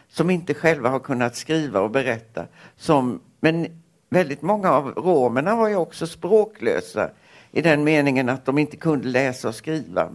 Som 0.08 0.30
inte 0.30 0.54
själva 0.54 0.90
har 0.90 1.00
kunnat 1.00 1.36
skriva 1.36 1.80
och 1.80 1.92
berätta. 1.92 2.46
Som, 2.76 3.22
men 3.40 3.82
väldigt 4.10 4.42
många 4.42 4.72
av 4.72 4.88
romerna 4.88 5.56
var 5.56 5.68
ju 5.68 5.76
också 5.76 6.08
språklösa 6.08 7.10
i 7.52 7.62
den 7.62 7.84
meningen 7.84 8.30
att 8.30 8.46
de 8.46 8.58
inte 8.58 8.78
kunde 8.78 9.08
läsa 9.08 9.48
och 9.48 9.56
skriva. 9.56 10.10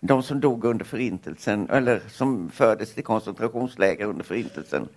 De 0.00 0.22
som 0.22 0.40
dog 0.40 0.64
under 0.64 0.84
förintelsen 0.84 1.70
eller 1.70 2.00
som 2.08 2.50
fördes 2.50 2.94
till 2.94 3.04
koncentrationsläger 3.04 4.06
under 4.06 4.24
förintelsen. 4.24 4.88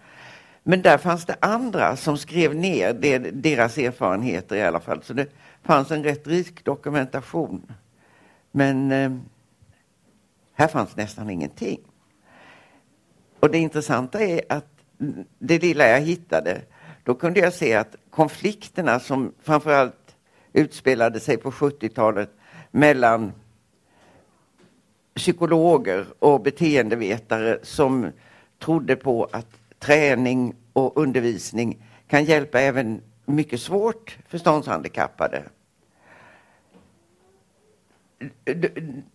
Men 0.63 0.81
där 0.81 0.97
fanns 0.97 1.25
det 1.25 1.35
andra 1.39 1.95
som 1.95 2.17
skrev 2.17 2.55
ner 2.55 2.93
det, 2.93 3.17
deras 3.17 3.77
erfarenheter 3.77 4.55
i 4.55 4.63
alla 4.63 4.79
fall. 4.79 5.03
Så 5.03 5.13
det 5.13 5.27
fanns 5.63 5.91
en 5.91 6.03
rätt 6.03 6.27
rik 6.27 6.65
dokumentation. 6.65 7.72
Men 8.51 8.91
eh, 8.91 9.12
här 10.53 10.67
fanns 10.67 10.96
nästan 10.96 11.29
ingenting. 11.29 11.79
Och 13.39 13.51
det 13.51 13.58
intressanta 13.58 14.20
är 14.20 14.41
att 14.50 14.67
det 15.39 15.62
lilla 15.62 15.88
jag 15.88 16.01
hittade, 16.01 16.62
då 17.03 17.15
kunde 17.15 17.39
jag 17.39 17.53
se 17.53 17.74
att 17.74 17.96
konflikterna 18.10 19.00
som 19.00 19.34
framförallt 19.41 20.15
utspelade 20.53 21.20
sig 21.20 21.38
på 21.38 21.51
70-talet 21.51 22.29
mellan 22.72 23.32
psykologer 25.13 26.05
och 26.20 26.41
beteendevetare 26.41 27.60
som 27.63 28.12
trodde 28.60 28.96
på 28.96 29.27
att 29.32 29.48
träning 29.79 30.55
och 30.74 30.98
undervisning 30.98 31.86
kan 32.08 32.25
hjälpa 32.25 32.62
även 32.62 33.01
mycket 33.25 33.61
svårt 33.61 34.17
förståndshandikappade. 34.27 35.43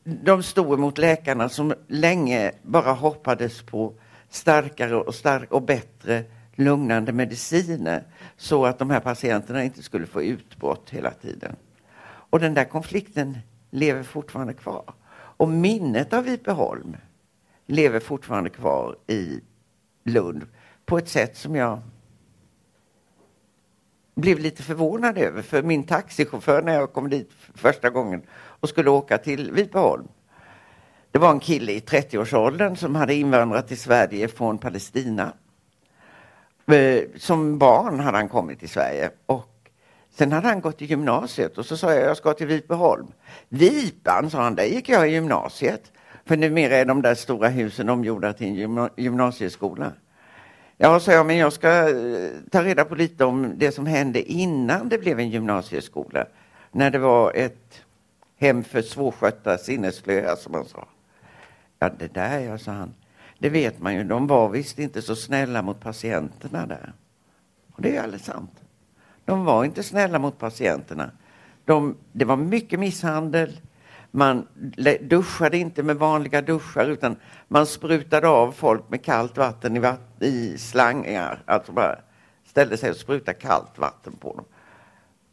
De 0.04 0.42
stod 0.42 0.72
emot 0.72 0.98
läkarna 0.98 1.48
som 1.48 1.74
länge 1.86 2.52
bara 2.62 2.92
hoppades 2.92 3.62
på 3.62 3.94
starkare 4.28 4.96
och, 4.96 5.14
stark 5.14 5.52
och 5.52 5.62
bättre 5.62 6.24
lugnande 6.54 7.12
mediciner 7.12 8.04
så 8.36 8.66
att 8.66 8.78
de 8.78 8.90
här 8.90 9.00
patienterna 9.00 9.64
inte 9.64 9.82
skulle 9.82 10.06
få 10.06 10.22
utbrott 10.22 10.90
hela 10.90 11.10
tiden. 11.10 11.56
Och 12.30 12.40
den 12.40 12.54
där 12.54 12.64
konflikten 12.64 13.38
lever 13.70 14.02
fortfarande 14.02 14.54
kvar. 14.54 14.94
Och 15.10 15.48
minnet 15.48 16.12
av 16.12 16.24
Vipeholm 16.24 16.96
lever 17.66 18.00
fortfarande 18.00 18.50
kvar 18.50 18.96
i 19.06 19.40
Lund 20.04 20.46
på 20.84 20.98
ett 20.98 21.08
sätt 21.08 21.36
som 21.36 21.54
jag 21.56 21.80
blev 24.20 24.38
lite 24.38 24.62
förvånad 24.62 25.18
över. 25.18 25.42
För 25.42 25.62
min 25.62 25.84
taxichaufför 25.84 26.62
när 26.62 26.74
jag 26.74 26.92
kom 26.92 27.10
dit 27.10 27.30
första 27.54 27.90
gången 27.90 28.22
och 28.30 28.68
skulle 28.68 28.90
åka 28.90 29.18
till 29.18 29.52
Vipeholm. 29.52 30.08
Det 31.10 31.18
var 31.18 31.30
en 31.30 31.40
kille 31.40 31.72
i 31.72 31.80
30-årsåldern 31.80 32.76
som 32.76 32.94
hade 32.94 33.14
invandrat 33.14 33.68
till 33.68 33.78
Sverige 33.78 34.28
från 34.28 34.58
Palestina. 34.58 35.32
Eh, 36.66 37.02
som 37.16 37.58
barn 37.58 38.00
hade 38.00 38.18
han 38.18 38.28
kommit 38.28 38.58
till 38.58 38.68
Sverige 38.68 39.10
och 39.26 39.54
Sen 40.10 40.32
hade 40.32 40.48
han 40.48 40.60
gått 40.60 40.82
i 40.82 40.84
gymnasiet 40.84 41.58
och 41.58 41.66
så 41.66 41.76
sa 41.76 41.94
jag, 41.94 42.04
jag 42.04 42.16
ska 42.16 42.32
till 42.32 42.46
Vipeholm. 42.46 43.06
Vipan, 43.48 44.30
sa 44.30 44.42
han, 44.42 44.54
där 44.54 44.64
gick 44.64 44.88
jag 44.88 45.08
i 45.08 45.12
gymnasiet. 45.12 45.92
För 46.24 46.36
numera 46.36 46.76
är 46.76 46.84
de 46.84 47.02
där 47.02 47.14
stora 47.14 47.48
husen 47.48 47.88
omgjorda 47.88 48.32
till 48.32 48.46
en 48.46 48.88
gymnasieskola. 48.96 49.92
Ja, 50.80 51.00
sa 51.00 51.12
jag, 51.12 51.26
men 51.26 51.36
jag 51.36 51.52
ska 51.52 51.88
eh, 51.88 52.30
ta 52.50 52.62
reda 52.62 52.84
på 52.84 52.94
lite 52.94 53.24
om 53.24 53.52
det 53.56 53.72
som 53.72 53.86
hände 53.86 54.32
innan 54.32 54.88
det 54.88 54.98
blev 54.98 55.18
en 55.18 55.30
gymnasieskola. 55.30 56.26
När 56.72 56.90
det 56.90 56.98
var 56.98 57.32
ett 57.34 57.82
hem 58.36 58.64
för 58.64 58.82
svårskötta 58.82 59.58
sinnesslöa, 59.58 60.36
som 60.36 60.52
man 60.52 60.64
sa. 60.64 60.88
Ja, 61.78 61.90
det 61.98 62.14
där, 62.14 62.38
ja, 62.38 62.58
sa 62.58 62.72
han. 62.72 62.94
Det 63.38 63.48
vet 63.48 63.80
man 63.80 63.94
ju, 63.94 64.04
de 64.04 64.26
var 64.26 64.48
visst 64.48 64.78
inte 64.78 65.02
så 65.02 65.16
snälla 65.16 65.62
mot 65.62 65.80
patienterna 65.80 66.66
där. 66.66 66.92
Och 67.72 67.82
det 67.82 67.96
är 67.96 68.02
alldeles 68.02 68.24
sant. 68.24 68.62
De 69.24 69.44
var 69.44 69.64
inte 69.64 69.82
snälla 69.82 70.18
mot 70.18 70.38
patienterna. 70.38 71.10
De, 71.64 71.96
det 72.12 72.24
var 72.24 72.36
mycket 72.36 72.80
misshandel. 72.80 73.60
Man 74.10 74.46
duschade 75.00 75.58
inte 75.58 75.82
med 75.82 75.96
vanliga 75.96 76.42
duschar 76.42 76.86
utan 76.86 77.16
man 77.48 77.66
sprutade 77.66 78.28
av 78.28 78.52
folk 78.52 78.88
med 78.88 79.04
kallt 79.04 79.36
vatten 79.36 79.76
i, 79.76 79.78
vatt 79.78 80.22
i 80.22 80.58
slangar. 80.58 81.42
Alltså 81.46 81.72
bara 81.72 81.98
ställde 82.44 82.76
sig 82.76 82.90
och 82.90 82.96
sprutade 82.96 83.38
kallt 83.38 83.78
vatten 83.78 84.12
på 84.12 84.34
dem. 84.34 84.44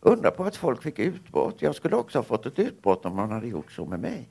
Undra 0.02 0.32
på 0.32 0.44
att 0.44 0.56
folk 0.56 0.84
fick 0.84 1.00
utbrott. 1.00 1.62
Jag 1.62 1.76
skulle 1.76 1.96
också 1.96 2.18
ha 2.18 2.24
fått 2.24 2.46
ett 2.46 2.60
utbrott 2.60 3.06
om 3.06 3.16
man 3.16 3.32
hade 3.32 3.48
gjort 3.48 3.72
så 3.72 3.86
med 3.86 4.00
mig. 4.00 4.30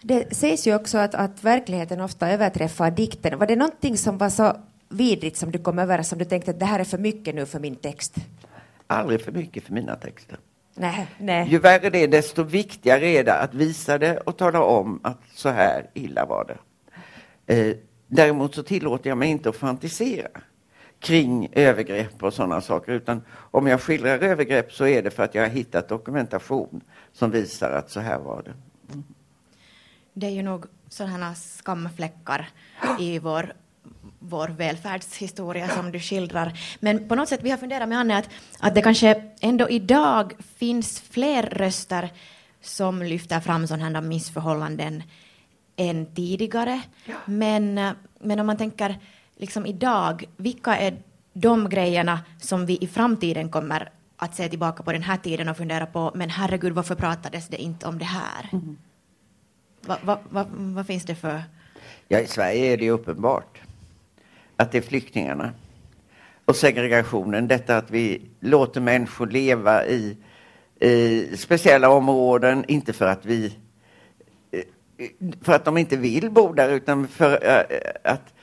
Det 0.00 0.36
sägs 0.36 0.66
ju 0.66 0.74
också 0.74 0.98
att, 0.98 1.14
att 1.14 1.44
verkligheten 1.44 2.00
ofta 2.00 2.30
överträffar 2.30 2.90
dikten. 2.90 3.38
Var 3.38 3.46
det 3.46 3.56
någonting 3.56 3.96
som 3.96 4.18
var 4.18 4.30
så 4.30 4.56
vidrigt 4.88 5.36
som 5.36 5.50
du 5.50 5.58
kom 5.58 5.78
över 5.78 6.02
som 6.02 6.18
du 6.18 6.24
tänkte 6.24 6.50
att 6.50 6.58
det 6.58 6.66
här 6.66 6.80
är 6.80 6.84
för 6.84 6.98
mycket 6.98 7.34
nu 7.34 7.46
för 7.46 7.60
min 7.60 7.76
text? 7.76 8.14
Aldrig 8.86 9.20
för 9.20 9.32
mycket 9.32 9.64
för 9.64 9.72
mina 9.72 9.96
texter. 9.96 10.38
Nej, 10.74 11.06
nej. 11.18 11.48
Ju 11.48 11.58
värre 11.58 11.90
det 11.90 11.98
är, 11.98 12.08
desto 12.08 12.42
viktigare 12.42 13.06
är 13.06 13.24
det 13.24 13.34
att 13.34 13.54
visa 13.54 13.98
det 13.98 14.18
och 14.18 14.36
tala 14.36 14.62
om 14.62 15.00
att 15.02 15.20
så 15.34 15.48
här 15.48 15.90
illa 15.94 16.26
var 16.26 16.44
det. 16.44 16.58
Eh, 17.54 17.76
däremot 18.06 18.54
så 18.54 18.62
tillåter 18.62 19.10
jag 19.10 19.18
mig 19.18 19.28
inte 19.28 19.48
att 19.48 19.56
fantisera 19.56 20.28
kring 21.00 21.48
övergrepp 21.52 22.22
och 22.22 22.34
sådana 22.34 22.60
saker, 22.60 22.92
utan 22.92 23.22
om 23.32 23.66
jag 23.66 23.80
skildrar 23.80 24.18
övergrepp 24.18 24.72
så 24.72 24.86
är 24.86 25.02
det 25.02 25.10
för 25.10 25.22
att 25.22 25.34
jag 25.34 25.42
har 25.42 25.48
hittat 25.48 25.88
dokumentation 25.88 26.80
som 27.12 27.30
visar 27.30 27.70
att 27.70 27.90
så 27.90 28.00
här 28.00 28.18
var 28.18 28.42
det. 28.42 28.54
Mm. 28.92 29.04
Det 30.12 30.26
är 30.26 30.30
ju 30.30 30.42
nog 30.42 30.66
sådana 30.88 31.34
skamfläckar 31.34 32.48
i 32.98 33.18
vår 33.18 33.52
vår 34.22 34.48
välfärdshistoria 34.48 35.68
som 35.68 35.92
du 35.92 36.00
skildrar. 36.00 36.58
Men 36.80 37.08
på 37.08 37.14
något 37.14 37.28
sätt, 37.28 37.40
vi 37.42 37.50
har 37.50 37.58
funderat 37.58 37.88
med 37.88 37.98
Anne 37.98 38.18
att, 38.18 38.28
att 38.58 38.74
det 38.74 38.82
kanske 38.82 39.22
ändå 39.40 39.68
idag 39.68 40.32
finns 40.56 41.00
fler 41.00 41.42
röster 41.42 42.10
som 42.60 43.02
lyfter 43.02 43.40
fram 43.40 43.66
sådana 43.66 44.00
här 44.00 44.06
missförhållanden 44.06 45.02
än 45.76 46.14
tidigare. 46.14 46.80
Ja. 47.04 47.14
Men, 47.24 47.74
men 48.20 48.40
om 48.40 48.46
man 48.46 48.56
tänker 48.56 48.98
liksom 49.36 49.66
idag, 49.66 50.24
vilka 50.36 50.76
är 50.76 50.96
de 51.32 51.68
grejerna 51.68 52.20
som 52.40 52.66
vi 52.66 52.78
i 52.80 52.86
framtiden 52.86 53.50
kommer 53.50 53.90
att 54.16 54.36
se 54.36 54.48
tillbaka 54.48 54.82
på 54.82 54.92
den 54.92 55.02
här 55.02 55.16
tiden 55.16 55.48
och 55.48 55.56
fundera 55.56 55.86
på, 55.86 56.12
men 56.14 56.30
herregud, 56.30 56.72
varför 56.72 56.94
pratades 56.94 57.48
det 57.48 57.62
inte 57.62 57.86
om 57.86 57.98
det 57.98 58.04
här? 58.04 58.48
Mm. 58.52 58.78
Vad 59.80 59.98
va, 60.02 60.18
va, 60.30 60.46
va 60.50 60.84
finns 60.84 61.04
det 61.04 61.14
för... 61.14 61.42
Ja, 62.08 62.18
i 62.18 62.26
Sverige 62.26 62.72
är 62.72 62.76
det 62.76 62.90
uppenbart 62.90 63.51
att 64.62 64.72
det 64.72 64.78
är 64.78 64.82
flyktingarna. 64.82 65.52
Och 66.44 66.56
segregationen, 66.56 67.48
detta 67.48 67.76
att 67.76 67.90
vi 67.90 68.22
låter 68.40 68.80
människor 68.80 69.26
leva 69.26 69.86
i, 69.86 70.16
i 70.80 71.26
speciella 71.36 71.88
områden, 71.88 72.64
inte 72.68 72.92
för 72.92 73.06
att 73.06 73.26
vi 73.26 73.58
för 75.42 75.52
att 75.52 75.64
de 75.64 75.78
inte 75.78 75.96
vill 75.96 76.30
bo 76.30 76.52
där 76.52 76.68
utan 76.68 77.08
för 77.08 77.46
eh, 77.46 78.12
att 78.12 78.34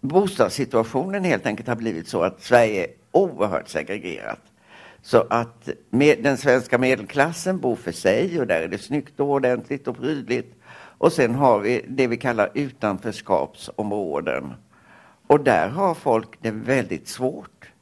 bostadssituationen 0.00 1.24
helt 1.24 1.46
enkelt 1.46 1.68
har 1.68 1.76
blivit 1.76 2.08
så 2.08 2.22
att 2.22 2.42
Sverige 2.42 2.84
är 2.84 2.90
oerhört 3.12 3.68
segregerat. 3.68 4.40
Så 5.02 5.26
att 5.30 5.68
med, 5.90 6.22
den 6.22 6.36
svenska 6.36 6.78
medelklassen 6.78 7.58
bor 7.58 7.76
för 7.76 7.92
sig 7.92 8.40
och 8.40 8.46
där 8.46 8.60
är 8.60 8.68
det 8.68 8.78
snyggt 8.78 9.20
och 9.20 9.30
ordentligt 9.30 9.88
och 9.88 9.96
prydligt. 9.96 10.54
Och 10.98 11.12
sen 11.12 11.34
har 11.34 11.58
vi 11.58 11.84
det 11.88 12.06
vi 12.06 12.16
kallar 12.16 12.50
utanförskapsområden. 12.54 14.52
Och 15.26 15.40
där 15.40 15.68
har 15.68 15.94
folk 15.94 16.28
det 16.40 16.50
väldigt 16.50 17.08
svårt. 17.08 17.72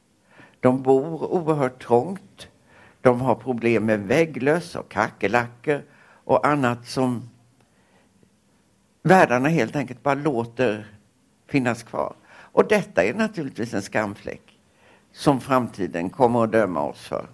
De 0.60 0.82
bor 0.82 1.32
oerhört 1.32 1.82
trångt. 1.82 2.48
De 3.00 3.20
har 3.20 3.34
problem 3.34 3.86
med 3.86 4.00
vägglöss 4.00 4.76
och 4.76 4.88
kackerlackor 4.88 5.82
och 6.24 6.46
annat 6.46 6.86
som 6.86 7.30
världarna 9.02 9.48
helt 9.48 9.76
enkelt 9.76 10.02
bara 10.02 10.14
låter 10.14 10.86
finnas 11.46 11.82
kvar. 11.82 12.14
Och 12.32 12.68
detta 12.68 13.04
är 13.04 13.14
naturligtvis 13.14 13.74
en 13.74 13.82
skamfläck 13.82 14.58
som 15.12 15.40
framtiden 15.40 16.10
kommer 16.10 16.44
att 16.44 16.52
döma 16.52 16.82
oss 16.82 17.06
för. 17.06 17.26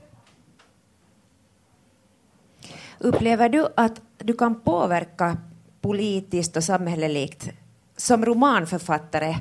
Upplever 2.99 3.49
du 3.49 3.67
att 3.77 4.01
du 4.19 4.33
kan 4.33 4.61
påverka 4.61 5.37
politiskt 5.81 6.57
och 6.57 6.65
samhälleligt 6.65 7.51
som 7.97 8.25
romanförfattare 8.25 9.37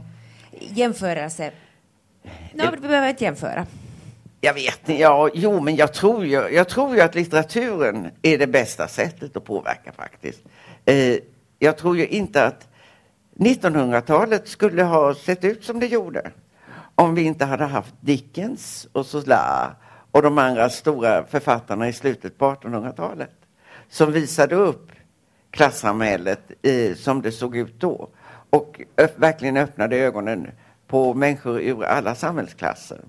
jämförelse? 0.51 1.51
No, 2.53 2.63
vi 2.71 2.87
behöver 2.87 3.09
inte 3.09 3.23
jämföra. 3.23 3.65
Jag 4.41 4.53
vet 4.53 4.79
inte, 4.89 5.01
ja, 5.01 5.29
jo 5.33 5.59
men 5.61 5.75
jag 5.75 5.93
tror, 5.93 6.25
ju, 6.25 6.49
jag 6.49 6.69
tror 6.69 6.95
ju 6.95 7.01
att 7.01 7.15
litteraturen 7.15 8.11
är 8.21 8.37
det 8.37 8.47
bästa 8.47 8.87
sättet 8.87 9.37
att 9.37 9.45
påverka 9.45 9.91
faktiskt. 9.91 10.41
Eh, 10.85 11.17
jag 11.59 11.77
tror 11.77 11.97
ju 11.97 12.07
inte 12.07 12.45
att 12.45 12.67
1900-talet 13.35 14.47
skulle 14.47 14.83
ha 14.83 15.15
sett 15.15 15.43
ut 15.43 15.63
som 15.63 15.79
det 15.79 15.87
gjorde 15.87 16.31
om 16.95 17.15
vi 17.15 17.21
inte 17.21 17.45
hade 17.45 17.65
haft 17.65 17.93
Dickens 18.01 18.87
och 18.91 19.05
Zola 19.05 19.75
och 20.11 20.21
de 20.21 20.37
andra 20.37 20.69
stora 20.69 21.23
författarna 21.25 21.87
i 21.87 21.93
slutet 21.93 22.37
på 22.37 22.45
1800-talet 22.45 23.35
som 23.89 24.11
visade 24.11 24.55
upp 24.55 24.91
klassamhället 25.51 26.51
eh, 26.61 26.95
som 26.95 27.21
det 27.21 27.31
såg 27.31 27.57
ut 27.57 27.79
då 27.79 28.09
och 28.49 28.81
verkligen 29.15 29.57
öppnade 29.57 29.97
ögonen 29.97 30.51
på 30.87 31.13
människor 31.13 31.61
ur 31.61 31.83
alla 31.83 32.15
samhällsklasser. 32.15 32.99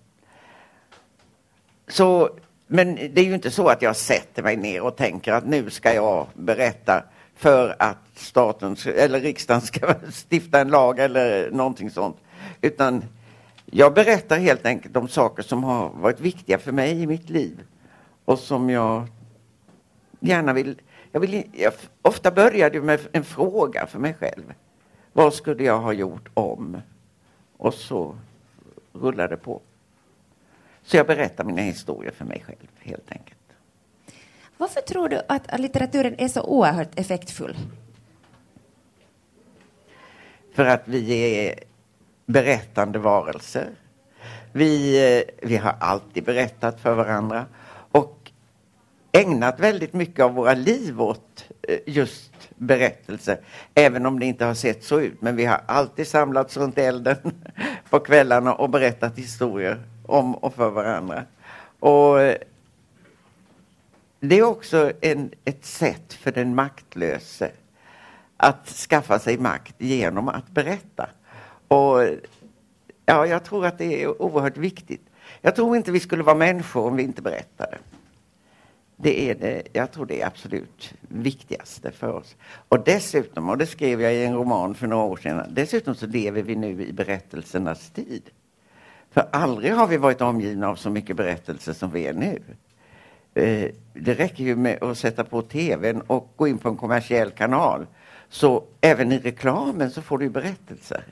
Så, 1.88 2.30
men 2.66 2.94
det 2.94 3.20
är 3.20 3.24
ju 3.24 3.34
inte 3.34 3.50
så 3.50 3.68
att 3.68 3.82
jag 3.82 3.96
sätter 3.96 4.42
mig 4.42 4.56
ner 4.56 4.82
och 4.82 4.96
tänker 4.96 5.32
att 5.32 5.46
nu 5.46 5.70
ska 5.70 5.94
jag 5.94 6.26
berätta 6.34 7.04
för 7.34 7.76
att 7.78 7.98
staten 8.14 8.76
eller 8.96 9.20
riksdagen 9.20 9.60
ska 9.60 9.94
stifta 10.30 10.60
en 10.60 10.68
lag 10.68 10.98
eller 10.98 11.50
någonting 11.50 11.90
sånt. 11.90 12.16
Utan 12.60 13.04
jag 13.66 13.94
berättar 13.94 14.38
helt 14.38 14.66
enkelt 14.66 14.96
om 14.96 15.08
saker 15.08 15.42
som 15.42 15.64
har 15.64 15.90
varit 15.90 16.20
viktiga 16.20 16.58
för 16.58 16.72
mig 16.72 17.02
i 17.02 17.06
mitt 17.06 17.30
liv 17.30 17.60
och 18.24 18.38
som 18.38 18.70
jag 18.70 19.06
gärna 20.20 20.52
vill... 20.52 20.80
Jag 21.12 21.20
vill 21.20 21.42
jag, 21.52 21.72
ofta 22.02 22.30
börjar 22.30 22.70
det 22.70 22.80
med 22.80 23.00
en 23.12 23.24
fråga 23.24 23.86
för 23.86 23.98
mig 23.98 24.14
själv. 24.14 24.54
Vad 25.18 25.34
skulle 25.34 25.64
jag 25.64 25.80
ha 25.80 25.92
gjort 25.92 26.28
om? 26.34 26.80
Och 27.56 27.74
så 27.74 28.18
rullar 28.92 29.28
det 29.28 29.36
på. 29.36 29.60
Så 30.82 30.96
jag 30.96 31.06
berättar 31.06 31.44
mina 31.44 31.62
historier 31.62 32.12
för 32.12 32.24
mig 32.24 32.42
själv, 32.46 32.68
helt 32.78 33.12
enkelt. 33.12 33.38
Varför 34.56 34.80
tror 34.80 35.08
du 35.08 35.22
att 35.28 35.60
litteraturen 35.60 36.14
är 36.18 36.28
så 36.28 36.42
oerhört 36.42 36.98
effektfull? 36.98 37.56
För 40.54 40.64
att 40.64 40.82
vi 40.84 41.12
är 41.12 41.54
berättande 42.26 42.98
varelser. 42.98 43.70
Vi, 44.52 45.24
vi 45.42 45.56
har 45.56 45.76
alltid 45.80 46.24
berättat 46.24 46.80
för 46.80 46.94
varandra 46.94 47.46
och 47.92 48.30
ägnat 49.12 49.60
väldigt 49.60 49.92
mycket 49.92 50.24
av 50.24 50.34
våra 50.34 50.54
liv 50.54 51.02
åt 51.02 51.44
eh, 51.62 51.78
just 51.86 52.32
berättelse, 52.58 53.38
även 53.74 54.06
om 54.06 54.18
det 54.18 54.26
inte 54.26 54.44
har 54.44 54.54
sett 54.54 54.84
så 54.84 55.00
ut. 55.00 55.22
Men 55.22 55.36
vi 55.36 55.44
har 55.44 55.60
alltid 55.66 56.08
samlats 56.08 56.56
runt 56.56 56.78
elden 56.78 57.16
på 57.90 58.00
kvällarna 58.00 58.54
och 58.54 58.70
berättat 58.70 59.18
historier 59.18 59.82
om 60.06 60.34
och 60.34 60.54
för 60.54 60.70
varandra. 60.70 61.24
Och 61.80 62.20
eh, 62.20 62.36
det 64.20 64.38
är 64.38 64.42
också 64.42 64.92
en, 65.00 65.30
ett 65.44 65.64
sätt 65.64 66.12
för 66.12 66.32
den 66.32 66.54
maktlöse 66.54 67.50
att 68.36 68.68
skaffa 68.68 69.18
sig 69.18 69.38
makt 69.38 69.74
genom 69.78 70.28
att 70.28 70.50
berätta. 70.50 71.08
Och 71.68 72.02
ja, 73.06 73.26
jag 73.26 73.44
tror 73.44 73.66
att 73.66 73.78
det 73.78 74.02
är 74.02 74.22
oerhört 74.22 74.56
viktigt. 74.56 75.06
Jag 75.40 75.56
tror 75.56 75.76
inte 75.76 75.92
vi 75.92 76.00
skulle 76.00 76.22
vara 76.22 76.36
människor 76.36 76.86
om 76.86 76.96
vi 76.96 77.02
inte 77.02 77.22
berättade. 77.22 77.78
Det 79.00 79.30
är 79.30 79.34
det, 79.34 79.62
jag 79.72 79.92
tror 79.92 80.06
det 80.06 80.22
är 80.22 80.26
absolut 80.26 80.94
viktigaste 81.00 81.92
för 81.92 82.12
oss. 82.12 82.36
Och 82.68 82.84
dessutom, 82.84 83.48
och 83.48 83.58
det 83.58 83.66
skrev 83.66 84.00
jag 84.00 84.14
i 84.14 84.24
en 84.24 84.34
roman 84.34 84.74
för 84.74 84.86
några 84.86 85.04
år 85.04 85.16
sedan, 85.16 85.46
dessutom 85.50 85.94
så 85.94 86.06
lever 86.06 86.42
vi 86.42 86.56
nu 86.56 86.86
i 86.86 86.92
berättelsernas 86.92 87.90
tid. 87.90 88.22
För 89.10 89.28
aldrig 89.32 89.72
har 89.72 89.86
vi 89.86 89.96
varit 89.96 90.20
omgivna 90.20 90.68
av 90.68 90.76
så 90.76 90.90
mycket 90.90 91.16
berättelser 91.16 91.72
som 91.72 91.90
vi 91.90 92.06
är 92.06 92.12
nu. 92.12 92.42
Eh, 93.34 93.70
det 93.92 94.14
räcker 94.14 94.44
ju 94.44 94.56
med 94.56 94.82
att 94.82 94.98
sätta 94.98 95.24
på 95.24 95.42
tvn 95.42 96.00
och 96.00 96.32
gå 96.36 96.48
in 96.48 96.58
på 96.58 96.68
en 96.68 96.76
kommersiell 96.76 97.30
kanal. 97.30 97.86
Så 98.28 98.64
även 98.80 99.12
i 99.12 99.18
reklamen 99.18 99.90
så 99.90 100.02
får 100.02 100.18
du 100.18 100.28
berättelser. 100.28 101.04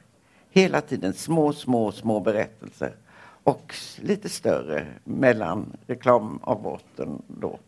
Hela 0.51 0.81
tiden 0.81 1.13
små, 1.13 1.53
små, 1.53 1.93
små 1.93 2.21
berättelser. 2.21 2.95
Och 3.43 3.75
lite 4.01 4.29
större 4.29 4.87
mellan 5.05 5.77
reklamavbrotten 5.87 7.23
då. 7.29 7.59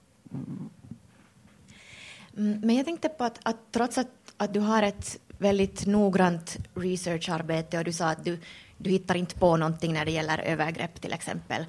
Mm, 2.37 2.61
men 2.61 2.77
jag 2.77 2.85
tänkte 2.85 3.09
på 3.09 3.25
att, 3.25 3.41
att 3.43 3.57
trots 3.73 3.99
att, 3.99 4.09
att 4.37 4.55
du 4.55 4.61
har 4.61 4.83
ett 4.83 5.19
väldigt 5.39 5.87
noggrant 5.87 6.57
researcharbete 6.75 7.79
och 7.79 7.85
du 7.85 7.93
sa 7.93 8.09
att 8.09 8.25
du, 8.25 8.39
du 8.77 8.91
hittar 8.91 9.15
inte 9.15 9.35
på 9.35 9.57
någonting 9.57 9.93
när 9.93 10.05
det 10.05 10.11
gäller 10.11 10.39
övergrepp 10.39 11.01
till 11.01 11.13
exempel. 11.13 11.65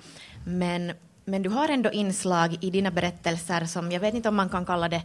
Men, 0.45 0.91
men 1.26 1.41
du 1.41 1.50
har 1.50 1.69
ändå 1.69 1.91
inslag 1.91 2.58
i 2.62 2.69
dina 2.69 2.91
berättelser 2.91 3.65
som, 3.65 3.91
jag 3.91 4.00
vet 4.00 4.13
inte 4.13 4.30
om 4.30 4.36
man 4.36 4.50
kan 4.50 4.65
kalla 4.65 4.89
det 4.89 5.02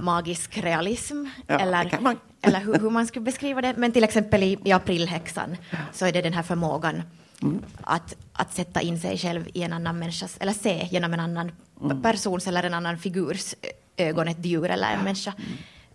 magisk 0.00 0.58
realism 0.58 1.24
ja, 1.46 1.58
eller, 1.58 2.16
eller 2.42 2.60
hur, 2.60 2.74
hur, 2.74 2.90
man 2.90 3.06
skulle 3.06 3.24
beskriva 3.24 3.60
det, 3.60 3.74
men 3.76 3.92
till 3.92 4.04
exempel 4.04 4.42
i, 4.42 4.58
i 4.64 4.72
Aprilhäxan 4.72 5.56
så 5.92 6.06
är 6.06 6.12
det 6.12 6.22
den 6.22 6.32
här 6.32 6.42
förmågan 6.42 7.02
mm. 7.42 7.62
att, 7.80 8.16
att 8.32 8.54
sätta 8.54 8.80
in 8.80 9.00
sig 9.00 9.18
själv 9.18 9.48
i 9.54 9.62
en 9.62 9.72
annan 9.72 9.98
människas, 9.98 10.36
eller 10.40 10.52
se 10.52 10.88
genom 10.90 11.14
en 11.14 11.20
annan 11.20 11.52
mm. 11.82 12.02
persons 12.02 12.46
eller 12.46 12.62
en 12.62 12.74
annan 12.74 12.98
figurs 12.98 13.54
ögon 13.96 14.28
ett 14.28 14.44
djur 14.44 14.70
eller 14.70 14.92
en 14.92 15.04
människa. 15.04 15.32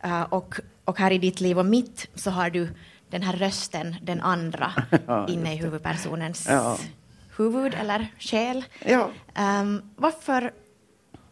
Mm. 0.01 0.21
Uh, 0.21 0.34
och, 0.34 0.56
och 0.86 0.99
här 0.99 1.12
i 1.12 1.17
ditt 1.17 1.41
liv 1.41 1.60
och 1.60 1.65
mitt 1.65 2.08
så 2.15 2.32
har 2.32 2.49
du 2.49 2.67
den 3.10 3.21
här 3.21 3.34
rösten, 3.34 3.95
den 4.01 4.21
andra, 4.21 4.73
Ja, 5.08 5.27
inne 5.27 5.54
i 5.54 5.58
huvudpersonens 5.58 6.47
Ja. 6.49 6.77
huvud 7.38 7.73
eller 7.73 8.08
själ. 8.19 8.63
Ja. 8.86 9.10
Ehm, 9.36 9.82
varför, 9.95 10.54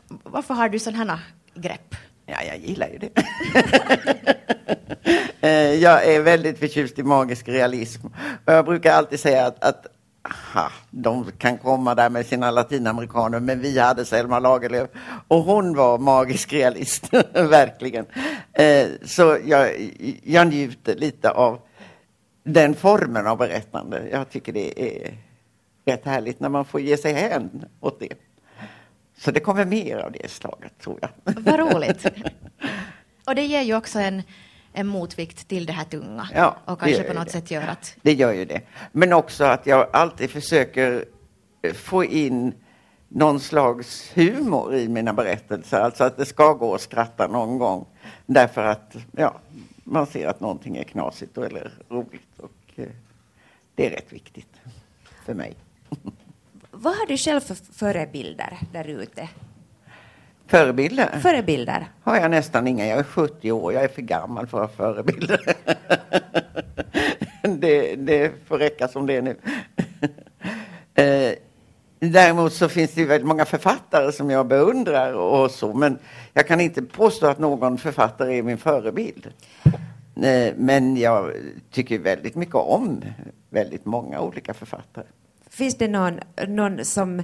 varför 0.08 0.54
har 0.54 0.70
du 0.70 0.80
sådana 0.80 1.20
grepp? 1.56 1.96
Ja, 2.26 2.44
jag 2.48 2.58
gillar 2.58 2.88
ju 2.88 2.98
det. 2.98 3.10
Eh, 5.42 5.74
jag 5.74 6.06
är 6.06 6.22
väldigt 6.22 6.60
förtjust 6.60 7.00
i 7.00 7.04
magisk 7.04 7.48
realism. 7.48 8.08
Jag 8.46 8.66
brukar 8.66 8.94
alltid 8.94 9.20
säga 9.20 9.46
att, 9.46 9.64
att 9.64 9.88
aha, 10.30 10.72
de 10.92 11.32
kan 11.38 11.58
komma 11.58 11.96
där 11.96 12.10
med 12.10 12.26
sina 12.26 12.52
latinamerikaner, 12.52 13.40
men 13.40 13.60
vi 13.62 13.80
hade 13.80 14.06
Selma 14.06 14.40
Lagerlöf 14.40 14.90
och 15.28 15.44
hon 15.44 15.76
var 15.76 15.98
magisk 15.98 16.54
realist, 16.54 17.14
verkligen. 17.34 18.06
Eh, 18.54 18.88
Så 19.06 19.38
jag, 19.46 19.92
jag 20.24 20.48
njuter 20.48 20.96
lite 20.96 21.32
av 21.32 21.60
den 22.44 22.76
formen 22.76 23.28
av 23.28 23.38
berättande. 23.38 24.10
Jag 24.12 24.30
tycker 24.30 24.54
det 24.54 24.82
är 24.82 25.14
rätt 25.86 26.06
härligt 26.06 26.40
när 26.40 26.50
man 26.50 26.66
får 26.66 26.82
ge 26.82 26.98
sig 26.98 27.14
hän 27.14 27.66
åt 27.80 28.00
det. 28.00 28.14
Så 29.18 29.32
det 29.32 29.40
kommer 29.40 29.66
mer 29.66 29.98
av 29.98 30.12
det 30.12 30.32
slaget, 30.32 30.80
tror 30.80 31.00
jag. 31.02 31.10
Vad 31.24 31.60
roligt. 31.60 32.06
och 33.26 33.36
det 33.36 33.46
ger 33.46 33.62
ju 33.62 33.76
också 33.76 34.00
en, 34.00 34.24
en 34.74 34.88
motvikt 34.88 35.48
till 35.48 35.66
det 35.66 35.74
här 35.74 35.84
tunga. 35.84 36.30
Ja, 36.34 36.58
och 36.66 36.80
kanske 36.80 37.04
på 37.04 37.14
något 37.14 37.26
det. 37.26 37.32
sätt 37.32 37.52
gör 37.52 37.68
att... 37.68 37.96
Det 38.02 38.14
gör 38.14 38.34
ju 38.34 38.46
det. 38.46 38.62
Men 38.92 39.14
också 39.14 39.44
att 39.44 39.66
jag 39.66 39.88
alltid 39.94 40.30
försöker 40.30 41.06
eh, 41.62 41.74
få 41.74 42.04
in 42.04 42.54
någon 43.08 43.40
slags 43.40 44.12
humor 44.14 44.76
i 44.76 44.88
mina 44.88 45.14
berättelser. 45.14 45.80
Alltså 45.80 46.04
att 46.04 46.18
det 46.18 46.26
ska 46.26 46.54
gå 46.54 46.76
att 46.76 46.82
skratta 46.82 47.28
någon 47.28 47.58
gång. 47.58 47.86
Därför 48.26 48.66
att 48.66 48.96
ja, 49.12 49.40
man 49.84 50.08
ser 50.08 50.28
att 50.28 50.40
någonting 50.40 50.78
är 50.78 50.84
knasigt 50.84 51.38
eller 51.38 51.72
roligt. 51.90 52.40
Och, 52.40 52.52
eh, 52.76 52.86
det 53.76 53.86
är 53.86 53.90
rätt 53.90 54.14
viktigt 54.14 54.54
för 55.26 55.34
mig. 55.34 55.56
Vad 56.72 56.96
har 56.96 57.06
du 57.06 57.18
själv 57.18 57.40
för 57.40 57.56
förebilder 57.74 58.58
där 58.72 58.88
ute? 58.88 59.30
Förebilder 60.50 61.20
Förebilder? 61.22 61.88
har 62.04 62.16
jag 62.18 62.32
nästan 62.32 62.68
inga. 62.68 62.88
Jag 62.88 63.00
är 63.00 63.04
70 63.04 63.52
år. 63.52 63.74
Jag 63.74 63.84
är 63.84 63.88
för 63.88 64.02
gammal 64.02 64.48
för 64.48 64.64
att 64.64 64.70
ha 64.70 64.94
förebilder. 64.94 65.54
det, 67.60 67.96
det 67.96 68.32
får 68.48 68.58
räcka 68.58 68.88
som 68.88 69.08
det 69.08 69.16
är 69.16 69.22
nu. 69.22 69.36
Eh, 70.96 71.34
Däremot 72.00 72.54
så 72.54 72.70
finns 72.70 72.92
det 72.92 73.06
väldigt 73.06 73.28
många 73.28 73.46
författare 73.46 74.12
som 74.12 74.30
jag 74.30 74.48
beundrar 74.48 75.14
och 75.14 75.52
så, 75.52 75.74
men 75.74 75.98
jag 76.34 76.48
kan 76.48 76.62
inte 76.62 76.82
påstå 76.82 77.28
att 77.28 77.40
någon 77.40 77.78
författare 77.78 78.38
är 78.38 78.44
min 78.44 78.58
förebild. 78.58 79.28
Eh, 80.24 80.54
Men 80.58 80.98
jag 80.98 81.34
tycker 81.72 82.00
väldigt 82.00 82.36
mycket 82.36 82.56
om 82.56 83.02
väldigt 83.50 83.86
många 83.86 84.22
olika 84.22 84.54
författare. 84.54 85.06
Finns 85.50 85.78
det 85.78 85.88
någon, 85.88 86.20
någon 86.48 86.86
som 86.86 87.24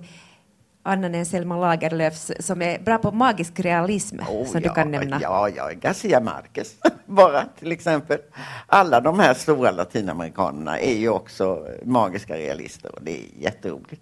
annan 0.86 1.16
än 1.16 1.26
Selma 1.26 1.58
Lagerlöfs 1.58 2.32
som 2.40 2.62
är 2.62 2.80
bra 2.80 2.98
på 2.98 3.12
magisk 3.12 3.60
realism 3.60 4.20
Oh, 4.20 4.46
som 4.46 4.62
ja, 4.62 4.70
du 4.70 4.70
kan 4.76 4.92
nämna? 4.92 5.20
Ja, 5.22 5.50
ja, 5.50 5.70
Garcia 5.82 6.20
Marquez 6.20 6.76
bara 7.06 7.44
till 7.60 7.72
exempel. 7.72 8.20
Alla 8.68 9.02
de 9.02 9.20
här 9.20 9.34
stora 9.34 9.72
latinamerikanerna 9.72 10.80
är 10.80 10.94
ju 10.96 11.10
också 11.10 11.68
magiska 11.84 12.38
realister 12.38 12.96
och 12.96 13.04
det 13.04 13.12
är 13.12 13.26
jätteroligt. 13.40 14.02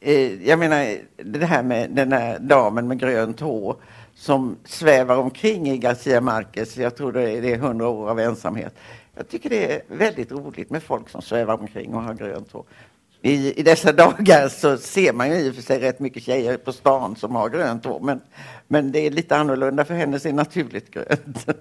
Eh, 0.00 0.48
Jag 0.48 0.58
menar, 0.58 0.96
det 1.16 1.46
här 1.46 1.62
med 1.62 1.90
den 1.90 2.12
här 2.12 2.38
damen 2.38 2.88
med 2.88 2.98
grönt 2.98 3.40
hår 3.40 3.76
som 4.14 4.56
svävar 4.64 5.16
omkring 5.16 5.68
i 5.70 5.78
Garcia 5.78 6.20
Marquez, 6.20 6.76
jag 6.76 6.96
tror 6.96 7.12
det 7.12 7.30
är 7.30 7.42
det 7.42 7.52
är 7.52 7.58
hundra 7.58 7.88
år 7.88 8.10
av 8.10 8.20
ensamhet. 8.20 8.74
Jag 9.14 9.28
tycker 9.28 9.50
det 9.50 9.72
är 9.74 9.82
väldigt 9.88 10.32
roligt 10.32 10.70
med 10.70 10.82
folk 10.82 11.08
som 11.08 11.22
svävar 11.22 11.54
omkring 11.60 11.94
och 11.94 12.02
har 12.02 12.14
grönt 12.14 12.52
hår. 12.52 12.64
I, 13.26 13.60
I 13.60 13.62
dessa 13.62 13.92
dagar 13.92 14.48
så 14.48 14.78
ser 14.78 15.12
man 15.12 15.30
ju 15.30 15.36
i 15.36 15.50
och 15.50 15.54
för 15.54 15.62
sig 15.62 15.80
rätt 15.80 16.00
mycket 16.00 16.22
tjejer 16.22 16.56
på 16.56 16.72
stan 16.72 17.16
som 17.16 17.34
har 17.34 17.48
grönt 17.48 17.84
hår, 17.84 18.00
men, 18.00 18.20
men 18.68 18.92
det 18.92 19.06
är 19.06 19.10
lite 19.10 19.36
annorlunda 19.36 19.84
för 19.84 19.94
henne 19.94 20.16
är 20.16 20.32
naturligt 20.32 20.90
grönt. 20.90 21.46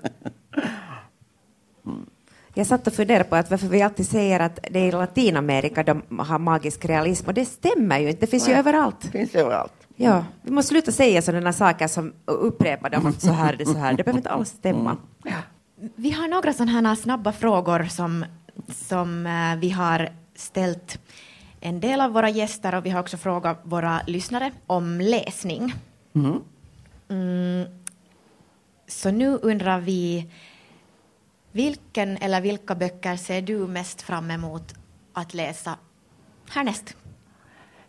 Jag 2.58 2.67
satt 2.67 2.88
och 2.88 2.93
funderade 2.93 3.23
på 3.23 3.36
att 3.36 3.51
varför 3.51 3.67
vi 3.67 3.82
alltid 3.82 4.08
säger 4.08 4.39
att 4.39 4.60
det 4.71 4.80
är 4.80 4.88
i 4.88 4.91
Latinamerika 4.91 5.84
de 5.84 6.01
har 6.19 6.39
magisk 6.39 6.86
realism 6.86 7.28
och 7.28 7.34
det 7.34 7.45
stämmer 7.45 7.99
ju 7.99 8.08
inte, 8.10 8.19
det 8.19 8.28
finns 8.28 8.47
ju 8.47 8.51
Nej. 8.51 8.60
överallt. 8.60 9.01
Det 9.01 9.12
finns 9.12 9.36
överallt. 9.36 9.73
Ja, 9.95 10.25
vi 10.41 10.51
måste 10.51 10.69
sluta 10.69 10.91
säga 10.91 11.21
sådana 11.21 11.54
saker 11.54 11.88
som 11.88 12.13
upprepa 12.25 12.89
dem 12.89 13.06
att 13.06 13.21
så 13.21 13.32
här 13.32 13.54
är 13.54 13.58
det 13.58 13.65
så 13.65 13.78
här, 13.78 13.93
det 13.93 14.04
behöver 14.04 14.19
inte 14.19 14.30
alls 14.30 14.49
stämma. 14.49 14.97
Vi 15.95 16.12
har 16.12 16.28
några 16.28 16.54
sådana 16.54 16.71
här 16.89 16.95
snabba 16.95 17.32
frågor 17.32 17.84
som, 17.84 18.25
som 18.73 19.25
eh, 19.25 19.60
vi 19.60 19.69
har 19.69 20.10
ställt 20.36 20.99
en 21.65 21.80
del 21.80 22.01
av 22.01 22.12
våra 22.12 22.30
gäster 22.30 22.75
och 22.75 22.86
vi 22.86 22.89
har 22.89 22.99
också 22.99 23.17
frågat 23.17 23.60
våra 23.63 24.01
lyssnare 24.08 24.51
om 24.67 25.01
läsning. 25.01 25.73
Mm. 26.15 27.65
Så 28.88 29.12
nu 29.12 29.39
undrar 29.41 29.80
vi 29.80 30.32
vilken 31.51 32.17
eller 32.17 32.41
vilka 32.41 32.75
böcker 32.75 33.15
ser 33.15 33.41
du 33.41 33.58
mest 33.67 34.01
fram 34.01 34.32
emot 34.32 34.73
att 35.13 35.34
läsa 35.34 35.78
härnäst? 36.49 36.95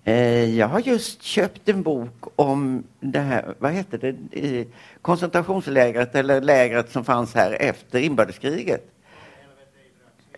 Eh, 0.05 0.57
Jag 0.59 0.69
har 0.69 0.81
just 0.81 1.23
köpt 1.23 1.69
en 1.69 1.83
bok 1.83 2.25
om 2.37 2.85
det 3.01 3.21
här, 3.21 3.55
vad 3.59 3.73
heter 3.73 3.99
det, 3.99 4.41
eh, 4.59 4.67
koncentrationslägret 5.03 6.15
eller 6.15 6.41
lägret 6.41 6.93
som 6.93 7.05
fanns 7.05 7.35
här 7.35 7.57
efter 7.61 7.99
inbördeskriget. 7.99 8.91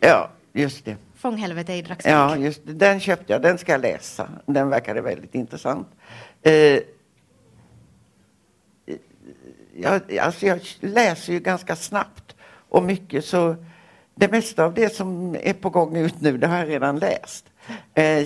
Ja, 0.01 0.31
just 0.53 0.85
det. 0.85 0.97
Fånghelvete 1.19 1.73
i 1.73 1.83
Dragsvik. 1.83 2.13
Ja, 2.13 2.37
just 2.37 2.67
det. 2.67 2.73
Den 2.73 3.01
köpte 3.01 3.33
jag. 3.33 3.43
Den 3.43 3.59
ska 3.59 3.73
jag 3.73 3.81
läsa. 3.81 4.29
Den 4.47 4.69
verkade 4.69 5.01
väldigt 5.01 5.35
intressant. 5.35 5.89
Eh, 6.43 6.81
jag, 9.77 10.19
alltså 10.19 10.47
jag 10.47 10.61
läser 10.81 11.33
ju 11.33 11.41
ganska 11.41 11.77
snabbt 11.77 12.37
och 12.69 12.83
mycket 12.83 13.25
så 13.25 13.57
det 14.15 14.31
mesta 14.31 14.65
av 14.65 14.75
det 14.75 14.95
som 14.95 15.37
är 15.41 15.53
på 15.53 15.71
gång 15.71 15.97
ut 15.97 16.21
nu, 16.21 16.39
det 16.39 16.47
har 16.47 16.59
jag 16.59 16.69
redan 16.69 16.99
läst. 16.99 17.45
Eh, 17.95 18.05
eh 18.05 18.25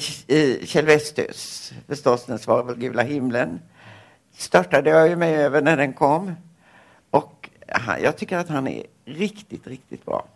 Kjell 0.64 0.86
Westös, 0.86 1.72
förstås, 1.88 2.26
Den 2.26 2.38
svavelgula 2.38 3.02
himlen, 3.02 3.60
störtade 4.36 4.90
jag 4.90 5.08
ju 5.08 5.16
mig 5.16 5.34
över 5.34 5.62
när 5.62 5.76
den 5.76 5.92
kom. 5.92 6.34
Och 7.10 7.50
aha, 7.74 7.98
jag 7.98 8.16
tycker 8.16 8.36
att 8.36 8.48
han 8.48 8.68
är 8.68 8.86
riktigt, 9.04 9.66
riktigt 9.66 10.04
bra. 10.04 10.26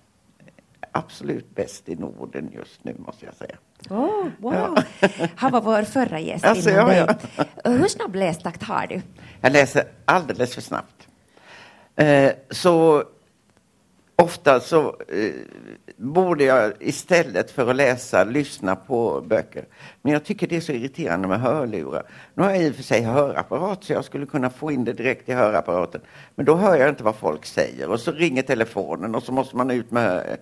Absolut 0.96 1.54
bäst 1.54 1.88
i 1.88 1.94
Norden 1.94 2.50
just 2.54 2.84
nu, 2.84 2.94
måste 2.98 3.26
jag 3.26 3.34
säga. 3.34 3.56
Oh, 3.90 4.28
wow. 4.38 4.78
Han 5.36 5.52
var 5.52 5.60
vår 5.60 5.82
förra 5.82 6.20
gäst 6.20 6.44
Alltså, 6.44 6.70
innan 6.70 6.96
ja, 6.96 7.06
dig. 7.06 7.16
Hur 7.64 7.88
snabb 7.88 8.14
lästakt 8.14 8.62
har 8.62 8.86
du? 8.86 9.02
Jag 9.40 9.52
läser 9.52 9.84
alldeles 10.04 10.54
för 10.54 10.60
snabbt. 10.60 11.08
Eh, 11.96 12.32
så 12.50 13.04
ofta 14.16 14.60
så 14.60 14.96
eh, 15.08 15.32
borde 15.96 16.44
jag 16.44 16.72
istället 16.80 17.50
för 17.50 17.70
att 17.70 17.76
läsa 17.76 18.24
lyssna 18.24 18.76
på 18.76 19.20
böcker. 19.20 19.64
Men 20.02 20.12
jag 20.12 20.24
tycker 20.24 20.46
det 20.46 20.56
är 20.56 20.60
så 20.60 20.72
irriterande 20.72 21.28
med 21.28 21.40
hörlurar. 21.40 22.02
Nu 22.34 22.42
har 22.42 22.50
jag 22.50 22.62
i 22.62 22.70
och 22.70 22.74
för 22.74 22.82
sig 22.82 23.02
hörapparat 23.02 23.84
så 23.84 23.92
jag 23.92 24.04
skulle 24.04 24.26
kunna 24.26 24.50
få 24.50 24.72
in 24.72 24.84
det 24.84 24.92
direkt 24.92 25.28
i 25.28 25.32
hörapparaten. 25.32 26.00
Men 26.34 26.46
då 26.46 26.54
hör 26.54 26.76
jag 26.76 26.88
inte 26.88 27.04
vad 27.04 27.16
folk 27.16 27.46
säger 27.46 27.90
och 27.90 28.00
så 28.00 28.12
ringer 28.12 28.42
telefonen 28.42 29.14
och 29.14 29.22
så 29.22 29.32
måste 29.32 29.56
man 29.56 29.70
ut 29.70 29.90
med 29.90 30.36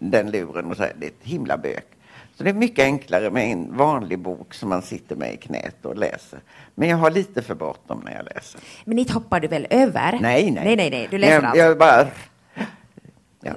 den 0.00 0.30
luren 0.30 0.64
och 0.70 0.76
säga 0.76 0.92
det 0.98 1.06
är 1.06 1.10
ett 1.10 1.16
himla 1.22 1.56
bök. 1.58 1.86
Så 2.34 2.44
det 2.44 2.50
är 2.50 2.54
mycket 2.54 2.84
enklare 2.84 3.30
med 3.30 3.52
en 3.52 3.76
vanlig 3.76 4.18
bok 4.18 4.54
som 4.54 4.68
man 4.68 4.82
sitter 4.82 5.16
med 5.16 5.34
i 5.34 5.36
knät 5.36 5.84
och 5.84 5.96
läser. 5.96 6.38
Men 6.74 6.88
jag 6.88 6.96
har 6.96 7.10
lite 7.10 7.42
för 7.42 7.54
bråttom 7.54 8.02
när 8.04 8.14
jag 8.14 8.24
läser. 8.34 8.60
Men 8.84 8.98
inte 8.98 9.12
hoppar 9.12 9.40
du 9.40 9.48
väl 9.48 9.66
över? 9.70 10.18
Nej, 10.20 10.50
nej. 10.50 10.64
Nej, 10.64 10.76
nej, 10.76 10.90
nej. 10.90 11.08
Du 11.10 11.18
läser 11.18 11.34
jag, 11.34 11.44
allt. 11.44 11.56
jag 11.58 11.78
bara... 11.78 12.06
Ja. 13.40 13.52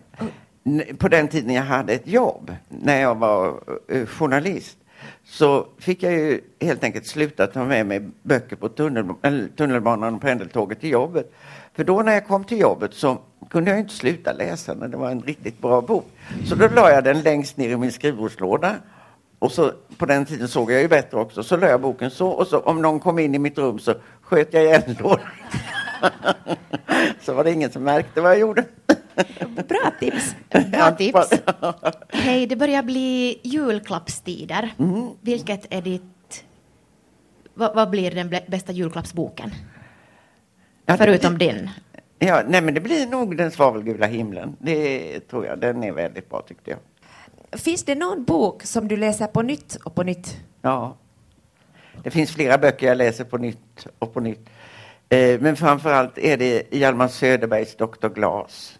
N- 0.65 0.83
På 0.97 1.07
den 1.07 1.27
tiden 1.27 1.53
jag 1.53 1.63
hade 1.63 1.93
ett 1.93 2.07
jobb, 2.07 2.55
när 2.69 3.01
jag 3.01 3.15
var 3.15 3.61
eh, 3.89 4.05
journalist, 4.05 4.77
så 5.25 5.67
fick 5.79 6.03
jag 6.03 6.13
ju 6.13 6.41
helt 6.61 6.83
enkelt 6.83 7.05
sluta 7.05 7.47
ta 7.47 7.65
med 7.65 7.85
mig 7.85 8.09
böcker 8.23 8.55
på 8.55 8.69
tunnelbanan 9.55 10.15
och 10.15 10.21
pendeltåget 10.21 10.79
till 10.79 10.89
jobbet. 10.89 11.33
För 11.75 11.83
då 11.83 12.01
när 12.01 12.13
jag 12.13 12.27
kom 12.27 12.43
till 12.43 12.59
jobbet 12.59 12.93
så 12.93 13.17
kunde 13.49 13.71
jag 13.71 13.79
inte 13.79 13.93
sluta 13.93 14.33
läsa 14.33 14.73
när 14.73 14.87
det 14.87 14.97
var 14.97 15.11
en 15.11 15.21
riktigt 15.21 15.61
bra 15.61 15.81
bok. 15.81 16.05
Så 16.45 16.55
då 16.55 16.67
la 16.67 16.91
jag 16.91 17.03
den 17.03 17.21
längst 17.21 17.57
ner 17.57 17.69
i 17.69 17.77
min 17.77 17.91
skrivbordslåda. 17.91 18.75
Och 19.39 19.51
så, 19.51 19.71
på 19.97 20.05
den 20.05 20.25
tiden 20.25 20.47
såg 20.47 20.71
jag 20.71 20.81
ju 20.81 20.87
bättre 20.87 21.17
också, 21.17 21.43
så 21.43 21.57
la 21.57 21.67
jag 21.67 21.81
boken 21.81 22.11
så 22.11 22.27
och 22.27 22.47
så 22.47 22.59
om 22.59 22.81
någon 22.81 22.99
kom 22.99 23.19
in 23.19 23.35
i 23.35 23.39
mitt 23.39 23.57
rum 23.57 23.79
så 23.79 23.93
sköt 24.21 24.53
jag 24.53 24.63
igen 24.63 24.95
lådan. 24.99 25.27
så 27.21 27.33
var 27.33 27.43
det 27.43 27.51
ingen 27.51 27.71
som 27.71 27.83
märkte 27.83 28.21
vad 28.21 28.31
jag 28.31 28.39
gjorde. 28.39 28.65
Bra 29.67 29.91
tips. 29.99 30.35
Bra 30.71 30.91
tips. 30.97 31.29
Hej, 32.09 32.47
det 32.47 32.55
börjar 32.55 32.83
bli 32.83 33.39
julklappstider. 33.43 34.73
Mm. 34.79 35.09
Vilket 35.21 35.73
är 35.73 35.81
ditt... 35.81 36.43
Vad, 37.53 37.75
vad 37.75 37.89
blir 37.89 38.11
den 38.11 38.35
bästa 38.47 38.71
julklappsboken? 38.71 39.51
Ja, 40.85 40.93
det- 40.93 40.97
Förutom 40.97 41.37
din. 41.37 41.69
Ja, 42.19 42.43
nej 42.47 42.61
men 42.61 42.73
det 42.73 42.81
blir 42.81 43.07
nog 43.07 43.37
Den 43.37 43.51
svavelgula 43.51 44.05
himlen. 44.05 44.55
Det 44.59 45.19
tror 45.19 45.45
jag. 45.45 45.59
Den 45.59 45.83
är 45.83 45.91
väldigt 45.91 46.29
bra 46.29 46.41
tyckte 46.47 46.71
jag. 46.71 46.79
Finns 47.59 47.83
det 47.83 47.95
någon 47.95 48.23
bok 48.23 48.63
som 48.63 48.87
du 48.87 48.97
läser 48.97 49.27
på 49.27 49.41
nytt 49.41 49.75
och 49.75 49.95
på 49.95 50.03
nytt? 50.03 50.37
Ja. 50.61 50.97
Det 52.03 52.11
finns 52.11 52.31
flera 52.31 52.57
böcker 52.57 52.87
jag 52.87 52.97
läser 52.97 53.23
på 53.23 53.37
nytt 53.37 53.87
och 53.99 54.13
på 54.13 54.19
nytt. 54.19 54.49
Eh, 55.09 55.39
men 55.41 55.55
framförallt 55.55 56.17
är 56.17 56.37
det 56.37 56.63
Hjalmar 56.71 57.07
Söderbergs 57.07 57.75
Dr. 57.75 58.07
Glas. 58.09 58.79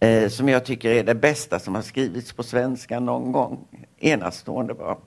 Eh, 0.00 0.28
som 0.28 0.48
jag 0.48 0.64
tycker 0.64 0.90
är 0.90 1.04
det 1.04 1.14
bästa 1.14 1.58
som 1.58 1.74
har 1.74 1.82
skrivits 1.82 2.32
på 2.32 2.42
svenska 2.42 3.00
någon 3.00 3.32
gång. 3.32 3.58
Enastående 3.98 4.74
bra. 4.74 4.98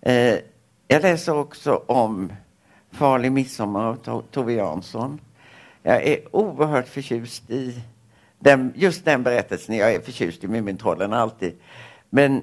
Eh, 0.00 0.34
jag 0.88 1.02
läser 1.02 1.34
också 1.36 1.74
om 1.86 2.32
Farlig 2.90 3.32
midsommar 3.32 3.98
av 4.04 4.22
Tove 4.30 4.52
Jansson. 4.52 5.20
Jag 5.82 6.02
är 6.02 6.36
oerhört 6.36 6.88
förtjust 6.88 7.50
i 7.50 7.82
den, 8.38 8.72
just 8.76 9.04
den 9.04 9.22
berättelsen. 9.22 9.76
Jag 9.76 9.94
är 9.94 10.00
förtjust 10.00 10.44
i 10.44 10.48
Mumintrollen 10.48 11.12
alltid. 11.12 11.54
Men 12.10 12.42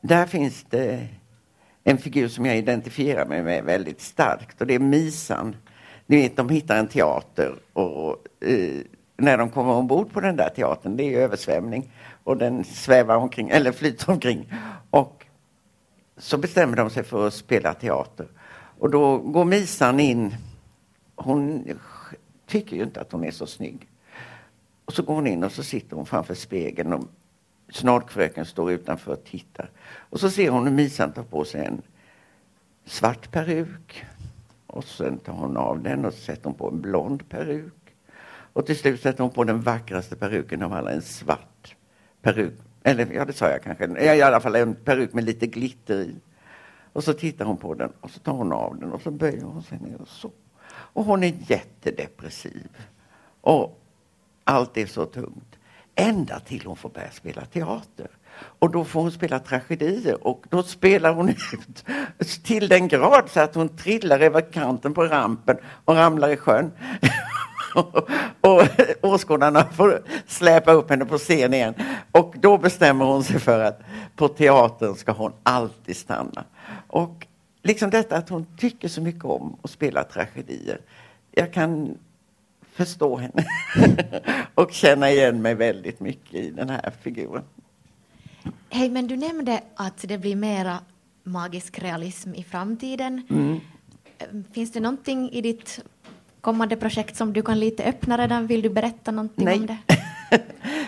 där 0.00 0.26
finns 0.26 0.66
det 0.70 1.06
en 1.84 1.98
figur 1.98 2.28
som 2.28 2.46
jag 2.46 2.56
identifierar 2.56 3.26
mig 3.26 3.42
med 3.42 3.64
väldigt 3.64 4.00
starkt 4.00 4.60
och 4.60 4.66
det 4.66 4.74
är 4.74 4.78
Misan. 4.78 5.56
Ni 6.06 6.16
vet, 6.16 6.36
de 6.36 6.48
hittar 6.48 6.78
en 6.78 6.88
teater 6.88 7.54
och 7.72 8.16
eh, 8.40 8.80
när 9.16 9.38
de 9.38 9.50
kommer 9.50 9.72
ombord 9.72 10.12
på 10.12 10.20
den 10.20 10.36
där 10.36 10.48
teatern, 10.48 10.96
det 10.96 11.14
är 11.14 11.18
översvämning 11.18 11.92
och 12.24 12.36
den 12.36 12.64
svävar 12.64 13.16
omkring, 13.16 13.48
eller 13.48 13.72
flyter 13.72 14.10
omkring. 14.10 14.52
Och 14.90 15.26
så 16.16 16.38
bestämmer 16.38 16.76
de 16.76 16.90
sig 16.90 17.02
för 17.02 17.26
att 17.26 17.34
spela 17.34 17.74
teater. 17.74 18.26
Och 18.80 18.90
då 18.90 19.18
går 19.18 19.44
Misan 19.44 20.00
in. 20.00 20.34
Hon 21.14 21.68
tycker 22.46 22.76
ju 22.76 22.82
inte 22.82 23.00
att 23.00 23.12
hon 23.12 23.24
är 23.24 23.30
så 23.30 23.46
snygg. 23.46 23.88
Och 24.84 24.92
så 24.92 25.02
går 25.02 25.14
hon 25.14 25.26
in 25.26 25.44
och 25.44 25.52
så 25.52 25.62
sitter 25.62 25.96
hon 25.96 26.06
framför 26.06 26.34
spegeln 26.34 26.92
och 26.92 27.04
Snorkfröken 27.72 28.46
står 28.46 28.72
utanför 28.72 29.12
och 29.12 29.24
tittar. 29.24 29.70
Och 29.84 30.20
så 30.20 30.30
ser 30.30 30.50
hon 30.50 30.66
hur 30.66 30.74
Misan 30.74 31.12
tar 31.12 31.22
på 31.22 31.44
sig 31.44 31.64
en 31.64 31.82
svart 32.84 33.30
peruk. 33.30 34.04
Och 34.66 34.84
sen 34.84 35.18
tar 35.18 35.32
hon 35.32 35.56
av 35.56 35.82
den 35.82 36.04
och 36.04 36.14
sätter 36.14 36.44
hon 36.44 36.54
på 36.54 36.68
en 36.68 36.80
blond 36.80 37.28
peruk. 37.28 37.94
Och 38.52 38.66
till 38.66 38.78
slut 38.78 39.00
sätter 39.00 39.22
hon 39.22 39.32
på 39.32 39.44
den 39.44 39.60
vackraste 39.60 40.16
peruken 40.16 40.62
av 40.62 40.72
alla, 40.72 40.92
en 40.92 41.02
svart 41.02 41.76
peruk. 42.22 42.58
Eller 42.82 43.12
ja, 43.12 43.24
det 43.24 43.32
sa 43.32 43.48
jag 43.48 43.62
kanske. 43.62 44.14
I 44.14 44.22
alla 44.22 44.40
fall 44.40 44.54
en 44.54 44.74
peruk 44.74 45.12
med 45.12 45.24
lite 45.24 45.46
glitter 45.46 46.00
i. 46.00 46.14
Och 46.92 47.04
så 47.04 47.12
tittar 47.12 47.44
hon 47.44 47.56
på 47.56 47.74
den 47.74 47.92
och 48.00 48.10
så 48.10 48.18
tar 48.18 48.32
hon 48.32 48.52
av 48.52 48.76
den 48.78 48.92
och 48.92 49.02
så 49.02 49.10
böjer 49.10 49.42
hon 49.42 49.62
sig 49.62 49.78
ner 49.78 50.00
och 50.00 50.08
så. 50.08 50.30
Och 50.70 51.04
hon 51.04 51.24
är 51.24 51.34
jättedepressiv. 51.46 52.68
Och 53.40 53.80
allt 54.44 54.76
är 54.76 54.86
så 54.86 55.06
tungt. 55.06 55.58
Ända 55.94 56.40
till 56.40 56.62
hon 56.66 56.76
får 56.76 56.88
börja 56.88 57.10
spela 57.10 57.44
teater. 57.44 58.08
Och 58.58 58.70
då 58.70 58.84
får 58.84 59.00
hon 59.00 59.12
spela 59.12 59.38
tragedier 59.38 60.26
och 60.26 60.44
då 60.48 60.62
spelar 60.62 61.14
hon 61.14 61.28
ut 62.18 62.44
till 62.44 62.68
den 62.68 62.88
grad 62.88 63.30
så 63.30 63.40
att 63.40 63.54
hon 63.54 63.68
trillar 63.68 64.20
över 64.20 64.52
kanten 64.52 64.94
på 64.94 65.04
rampen 65.04 65.56
och 65.84 65.94
ramlar 65.94 66.28
i 66.28 66.36
sjön. 66.36 66.72
och 68.40 68.64
åskådarna 69.00 69.64
får 69.64 70.02
släpa 70.26 70.72
upp 70.72 70.90
henne 70.90 71.04
på 71.04 71.18
scen 71.18 71.54
igen. 71.54 71.74
Och 72.12 72.34
då 72.38 72.58
bestämmer 72.58 73.04
hon 73.04 73.24
sig 73.24 73.40
för 73.40 73.60
att 73.60 73.80
på 74.16 74.28
teatern 74.28 74.94
ska 74.94 75.12
hon 75.12 75.32
alltid 75.42 75.96
stanna. 75.96 76.44
Och 76.90 77.26
liksom 77.62 77.90
detta 77.90 78.16
att 78.16 78.28
hon 78.28 78.46
tycker 78.56 78.88
så 78.88 79.00
mycket 79.00 79.24
om 79.24 79.56
att 79.62 79.70
spela 79.70 80.04
tragedier. 80.04 80.80
Jag 81.30 81.52
kan 81.52 81.98
förstå 82.72 83.16
henne 83.16 83.46
och 84.54 84.72
känna 84.72 85.10
igen 85.10 85.42
mig 85.42 85.54
väldigt 85.54 86.00
mycket 86.00 86.34
i 86.34 86.50
den 86.50 86.70
här 86.70 86.92
figuren. 87.02 87.44
Hej, 88.70 88.90
men 88.90 89.06
du 89.06 89.16
nämnde 89.16 89.60
att 89.74 90.04
det 90.08 90.18
blir 90.18 90.36
mera 90.36 90.78
magisk 91.22 91.78
realism 91.78 92.34
i 92.34 92.42
framtiden. 92.42 93.26
Mm. 93.30 93.60
Finns 94.52 94.72
det 94.72 94.80
någonting 94.80 95.30
i 95.30 95.40
ditt 95.40 95.80
kommande 96.40 96.76
projekt 96.76 97.16
som 97.16 97.32
du 97.32 97.42
kan 97.42 97.60
lite 97.60 97.84
öppna 97.84 98.18
redan? 98.18 98.46
Vill 98.46 98.62
du 98.62 98.70
berätta 98.70 99.10
någonting 99.10 99.44
Nej. 99.44 99.58
om 99.58 99.66
det? 99.66 99.78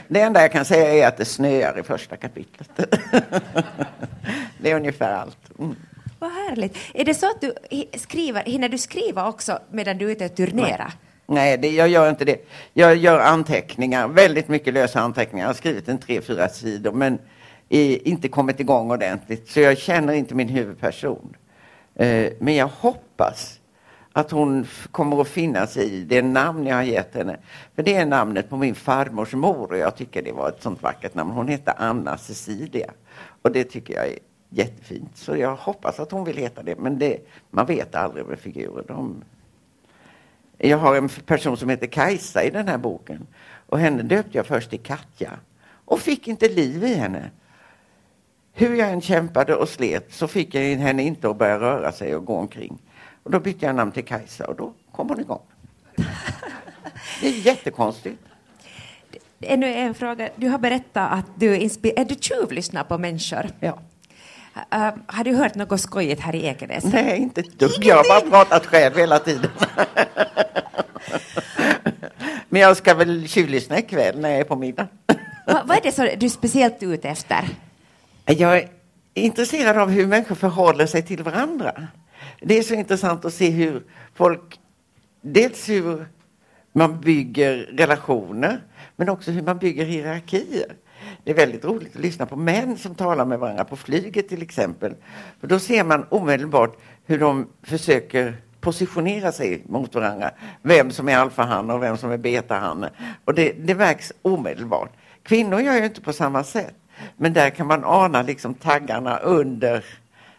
det 0.09 0.21
enda 0.21 0.41
jag 0.41 0.53
kan 0.53 0.65
säga 0.65 1.05
är 1.05 1.09
att 1.09 1.17
det 1.17 1.25
snöar 1.25 1.79
i 1.79 1.83
första 1.83 2.17
kapitlet. 2.17 2.71
det 4.59 4.71
är 4.71 4.77
ungefär 4.77 5.13
allt. 5.13 5.59
Mm. 5.59 5.77
Vad 6.23 6.31
härligt. 6.31 6.77
Är 6.95 7.05
det 7.05 7.15
så 7.15 7.27
att 7.27 7.41
du 7.41 7.55
skriver, 7.99 8.45
hinner 8.45 8.69
du 8.69 8.79
skriva 8.79 9.29
också 9.29 9.59
medan 9.71 9.99
du 9.99 10.07
är 10.07 10.11
ute 10.13 10.25
och 10.25 10.35
turnerar? 10.35 10.93
Nej, 11.27 11.59
det, 11.59 11.71
jag 11.71 11.89
gör 11.89 12.11
inte 12.11 12.25
det. 12.25 12.49
Jag 12.73 12.97
gör 12.97 13.21
anteckningar, 13.21 14.09
väldigt 14.09 14.49
mycket 14.49 14.75
lösa 14.75 15.01
anteckningar. 15.01 15.45
Jag 15.45 15.49
har 15.49 15.55
skrivit 15.55 15.89
en 15.89 15.99
tre, 15.99 16.21
fyra 16.21 16.49
sidor 16.49 16.93
men 16.93 17.19
är, 17.69 18.09
inte 18.09 18.29
kommit 18.29 18.61
igång 18.61 18.91
ordentligt. 18.91 19.49
Så 19.51 19.61
jag 19.61 19.79
känner 19.79 20.13
inte 20.13 20.35
min 20.35 20.49
huvudperson. 20.49 21.37
Eh, 21.95 22.33
men 22.39 22.55
jag 22.55 22.69
hoppas 22.69 23.61
att 24.13 24.31
hon 24.31 24.67
kommer 24.91 25.21
att 25.21 25.29
finnas 25.29 25.77
i 25.77 26.05
det 26.05 26.23
namn 26.23 26.67
jag 26.67 26.77
har 26.77 26.83
gett 26.83 27.15
henne. 27.15 27.37
För 27.77 27.83
det 27.83 27.95
är 27.95 28.07
namnet 28.07 28.51
på 28.51 28.57
min 28.57 28.75
farmors 28.75 29.35
mor 29.35 29.73
och 29.73 29.79
jag 29.79 29.97
tycker 29.97 30.23
det 30.23 30.33
var 30.33 30.49
ett 30.49 30.63
sånt 30.63 30.83
vackert 30.83 31.15
namn. 31.15 31.31
Hon 31.31 31.49
hette 31.49 31.73
Anna 31.73 32.19
Cecilia 32.19 32.93
och 33.43 33.53
det 33.53 33.65
tycker 33.65 33.95
jag 33.95 34.07
är 34.07 34.19
jättefint. 34.53 35.17
Så 35.17 35.37
jag 35.37 35.57
hoppas 35.57 36.01
att 36.01 36.11
hon 36.11 36.25
vill 36.25 36.37
heta 36.37 36.63
det, 36.63 36.79
men 36.79 36.99
det, 36.99 37.19
man 37.51 37.67
vet 37.67 37.95
aldrig 37.95 38.27
med 38.27 38.39
figurer. 38.39 38.85
De... 38.89 39.25
Jag 40.59 40.79
har 40.79 40.97
en 40.97 41.09
person 41.09 41.57
som 41.57 41.69
heter 41.69 41.87
Kajsa 41.87 42.43
i 42.45 42.51
den 42.51 42.69
här 42.69 42.79
boken 42.79 43.27
och 43.67 43.79
henne 43.79 44.03
döpte 44.03 44.39
jag 44.39 44.47
först 44.47 44.71
till 44.71 44.81
Katja 44.81 45.31
och 45.85 46.01
fick 46.01 46.29
inte 46.29 46.49
liv 46.49 46.85
i 46.85 46.95
henne. 46.95 47.31
Hur 48.53 48.77
jag 48.77 48.91
än 48.91 49.01
kämpade 49.01 49.55
och 49.55 49.69
slet 49.69 50.13
så 50.13 50.29
fick 50.29 50.55
jag 50.55 50.63
henne 50.63 51.03
inte 51.03 51.31
att 51.31 51.39
börja 51.39 51.61
röra 51.61 51.93
sig 51.93 52.17
och 52.17 52.25
gå 52.25 52.37
omkring. 52.37 52.79
Och 53.23 53.31
då 53.31 53.41
bytte 53.41 53.67
jag 53.67 53.75
namn 53.75 53.93
till 53.93 54.05
Kajsa 54.05 54.47
och 54.47 54.57
då 54.57 54.73
kom 54.93 55.09
hon 55.09 55.21
igång. 55.21 55.43
Det 57.21 57.29
är 57.29 57.47
jättekonstigt. 57.47 58.23
Ännu 59.41 59.67
en 59.67 59.95
fråga. 59.95 60.29
Du 60.37 60.49
har 60.49 60.59
berättat 60.59 61.13
att 61.13 61.27
du 61.35 61.55
är 61.55 62.05
du 62.05 62.15
tjuvlyssnar 62.15 62.85
på 62.85 62.99
människor. 62.99 63.51
Ja. 63.61 63.79
Uh, 64.57 64.91
har 65.07 65.25
du 65.25 65.35
hört 65.35 65.55
något 65.55 65.81
skojigt 65.81 66.21
här 66.21 66.35
i 66.35 66.47
Ekenäs? 66.47 66.85
Nej, 66.85 67.19
inte 67.19 67.41
ett 67.41 67.59
dugg. 67.59 67.85
Jag 67.85 67.97
har 67.97 68.09
bara 68.09 68.31
pratat 68.31 68.67
själv 68.67 68.97
hela 68.97 69.19
tiden. 69.19 69.51
Men 72.49 72.63
jag 72.63 72.77
ska 72.77 72.95
väl 72.95 73.29
tjuvlyssna 73.29 73.79
ikväll 73.79 74.21
när 74.21 74.29
jag 74.29 74.39
är 74.39 74.45
på 74.45 74.57
middag. 74.57 74.89
Va, 75.47 75.63
vad 75.65 75.77
är 75.77 75.81
det 75.83 75.93
som 75.93 76.09
du 76.19 76.27
är 76.27 76.31
speciellt 76.31 76.83
ute 76.83 77.09
efter? 77.09 77.49
Jag 78.27 78.57
är 78.57 78.69
intresserad 79.15 79.79
av 79.79 79.91
hur 79.91 80.07
människor 80.07 80.35
förhåller 80.35 80.87
sig 80.87 81.03
till 81.03 81.23
varandra. 81.23 81.89
Det 82.41 82.59
är 82.59 82.63
så 82.63 82.75
intressant 82.75 83.25
att 83.25 83.35
se 83.35 83.51
hur 83.51 83.83
folk, 84.15 84.59
dels 85.21 85.69
hur 85.69 86.07
man 86.73 87.01
bygger 87.01 87.57
relationer, 87.57 88.61
men 88.97 89.09
också 89.09 89.31
hur 89.31 89.43
man 89.43 89.59
bygger 89.59 89.85
hierarkier. 89.85 90.73
Det 91.25 91.31
är 91.31 91.35
väldigt 91.35 91.65
roligt 91.65 91.97
att 91.97 92.03
lyssna 92.03 92.27
på 92.27 92.37
män 92.37 92.79
som 92.79 92.95
talar 92.95 93.25
med 93.25 93.39
varandra 93.39 93.65
på 93.65 93.77
flyget 93.77 94.29
till 94.29 94.43
exempel. 94.43 94.95
För 95.41 95.47
då 95.47 95.59
ser 95.59 95.85
man 95.85 96.07
omedelbart 96.09 96.77
hur 97.07 97.19
de 97.19 97.49
försöker 97.63 98.37
positionera 98.61 99.33
sig 99.33 99.63
mot 99.67 99.95
varandra. 99.95 100.31
Vem 100.63 100.91
som 100.91 101.09
är 101.09 101.17
alfahanne 101.17 101.73
och 101.73 101.83
vem 101.83 101.97
som 101.97 102.11
är 102.11 102.17
betahanne. 102.17 102.91
Och 103.25 103.35
det, 103.35 103.53
det 103.53 103.75
märks 103.75 104.13
omedelbart. 104.23 104.93
Kvinnor 105.23 105.61
gör 105.61 105.75
ju 105.75 105.85
inte 105.85 106.01
på 106.01 106.13
samma 106.13 106.45
sätt. 106.45 106.75
Men 107.17 107.33
där 107.33 107.51
kan 107.51 107.67
man 107.67 107.85
ana 107.85 108.23
liksom 108.23 108.55
taggarna 108.55 109.19
under 109.19 109.85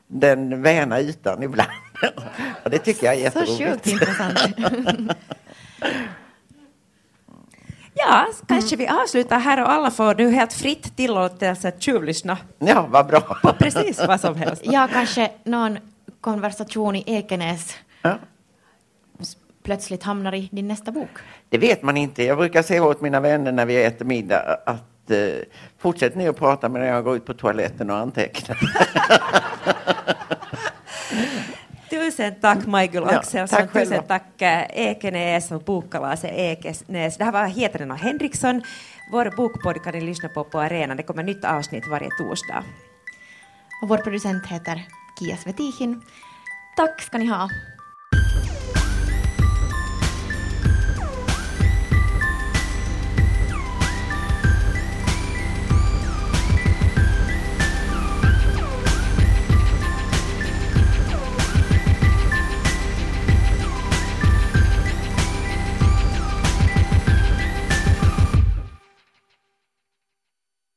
den 0.07 0.61
väna 0.61 1.01
ytan 1.01 1.43
ibland. 1.43 1.71
Och 2.63 2.69
det 2.69 2.77
tycker 2.77 3.05
jag 3.05 3.15
är 3.15 3.19
jätteroligt. 3.19 3.57
Så 3.57 3.65
sjukt 3.71 3.87
intressant. 3.87 4.39
Ja, 7.93 8.27
kanske 8.47 8.75
vi 8.75 8.87
avslutar 8.87 9.39
här 9.39 9.61
och 9.61 9.71
alla 9.71 9.91
får 9.91 10.15
nu 10.15 10.31
helt 10.31 10.53
fritt 10.53 10.95
tillåtelse 10.97 11.67
att 11.67 11.81
tjuvlyssna. 11.81 12.37
Ja, 12.59 12.87
vad 12.89 13.07
bra. 13.07 13.19
På 13.19 13.53
precis 13.53 14.01
vad 14.07 14.21
som 14.21 14.35
helst. 14.35 14.61
Ja, 14.73 14.87
kanske 14.93 15.31
någon 15.43 15.77
konversation 16.21 16.95
i 16.95 17.03
Ekenäs 17.05 17.75
ja. 18.01 18.17
plötsligt 19.63 20.03
hamnar 20.03 20.33
i 20.33 20.49
din 20.51 20.67
nästa 20.67 20.91
bok. 20.91 21.09
Det 21.49 21.57
vet 21.57 21.83
man 21.83 21.97
inte. 21.97 22.23
Jag 22.23 22.37
brukar 22.37 22.61
säga 22.61 22.83
åt 22.83 23.01
mina 23.01 23.19
vänner 23.19 23.51
när 23.51 23.65
vi 23.65 23.83
äter 23.83 24.05
middag 24.05 24.57
att 24.65 25.11
eh, 25.11 25.17
fortsätt 25.77 26.15
ni 26.15 26.27
att 26.27 26.37
prata 26.37 26.69
medan 26.69 26.87
jag 26.87 27.03
går 27.03 27.15
ut 27.15 27.25
på 27.25 27.33
toaletten 27.33 27.89
och 27.89 27.97
antecknar. 27.97 28.57
Tusen 32.03 32.35
tack 32.41 32.65
Michael 32.65 33.03
Axelsson, 33.03 33.59
ja, 33.59 33.67
tusen 33.67 34.03
tack 34.07 34.41
eh, 34.41 34.65
Ekenäs 34.73 35.51
och 35.51 35.61
bokkalaset 35.63 36.31
Ekenäs. 36.33 37.17
Det 37.17 37.23
här 37.23 37.31
var 37.31 37.45
och 37.91 37.97
Henriksson. 37.97 38.61
Vår 39.11 39.35
bokpodd 39.37 39.83
kan 39.83 39.93
ni 39.93 40.01
lyssna 40.01 40.29
på 40.29 40.43
på 40.43 40.59
arenan. 40.59 40.97
Det 40.97 41.03
kommer 41.03 41.23
nytt 41.23 41.45
avsnitt 41.45 41.87
varje 41.87 42.09
torsdag. 42.09 42.63
Och 43.81 43.89
vår 43.89 43.97
producent 43.97 44.47
heter 44.47 44.83
Kia 45.19 45.37
Svetihin. 45.37 46.01
Tack 46.75 47.01
ska 47.01 47.17
ni 47.17 47.25
ha. 47.25 47.49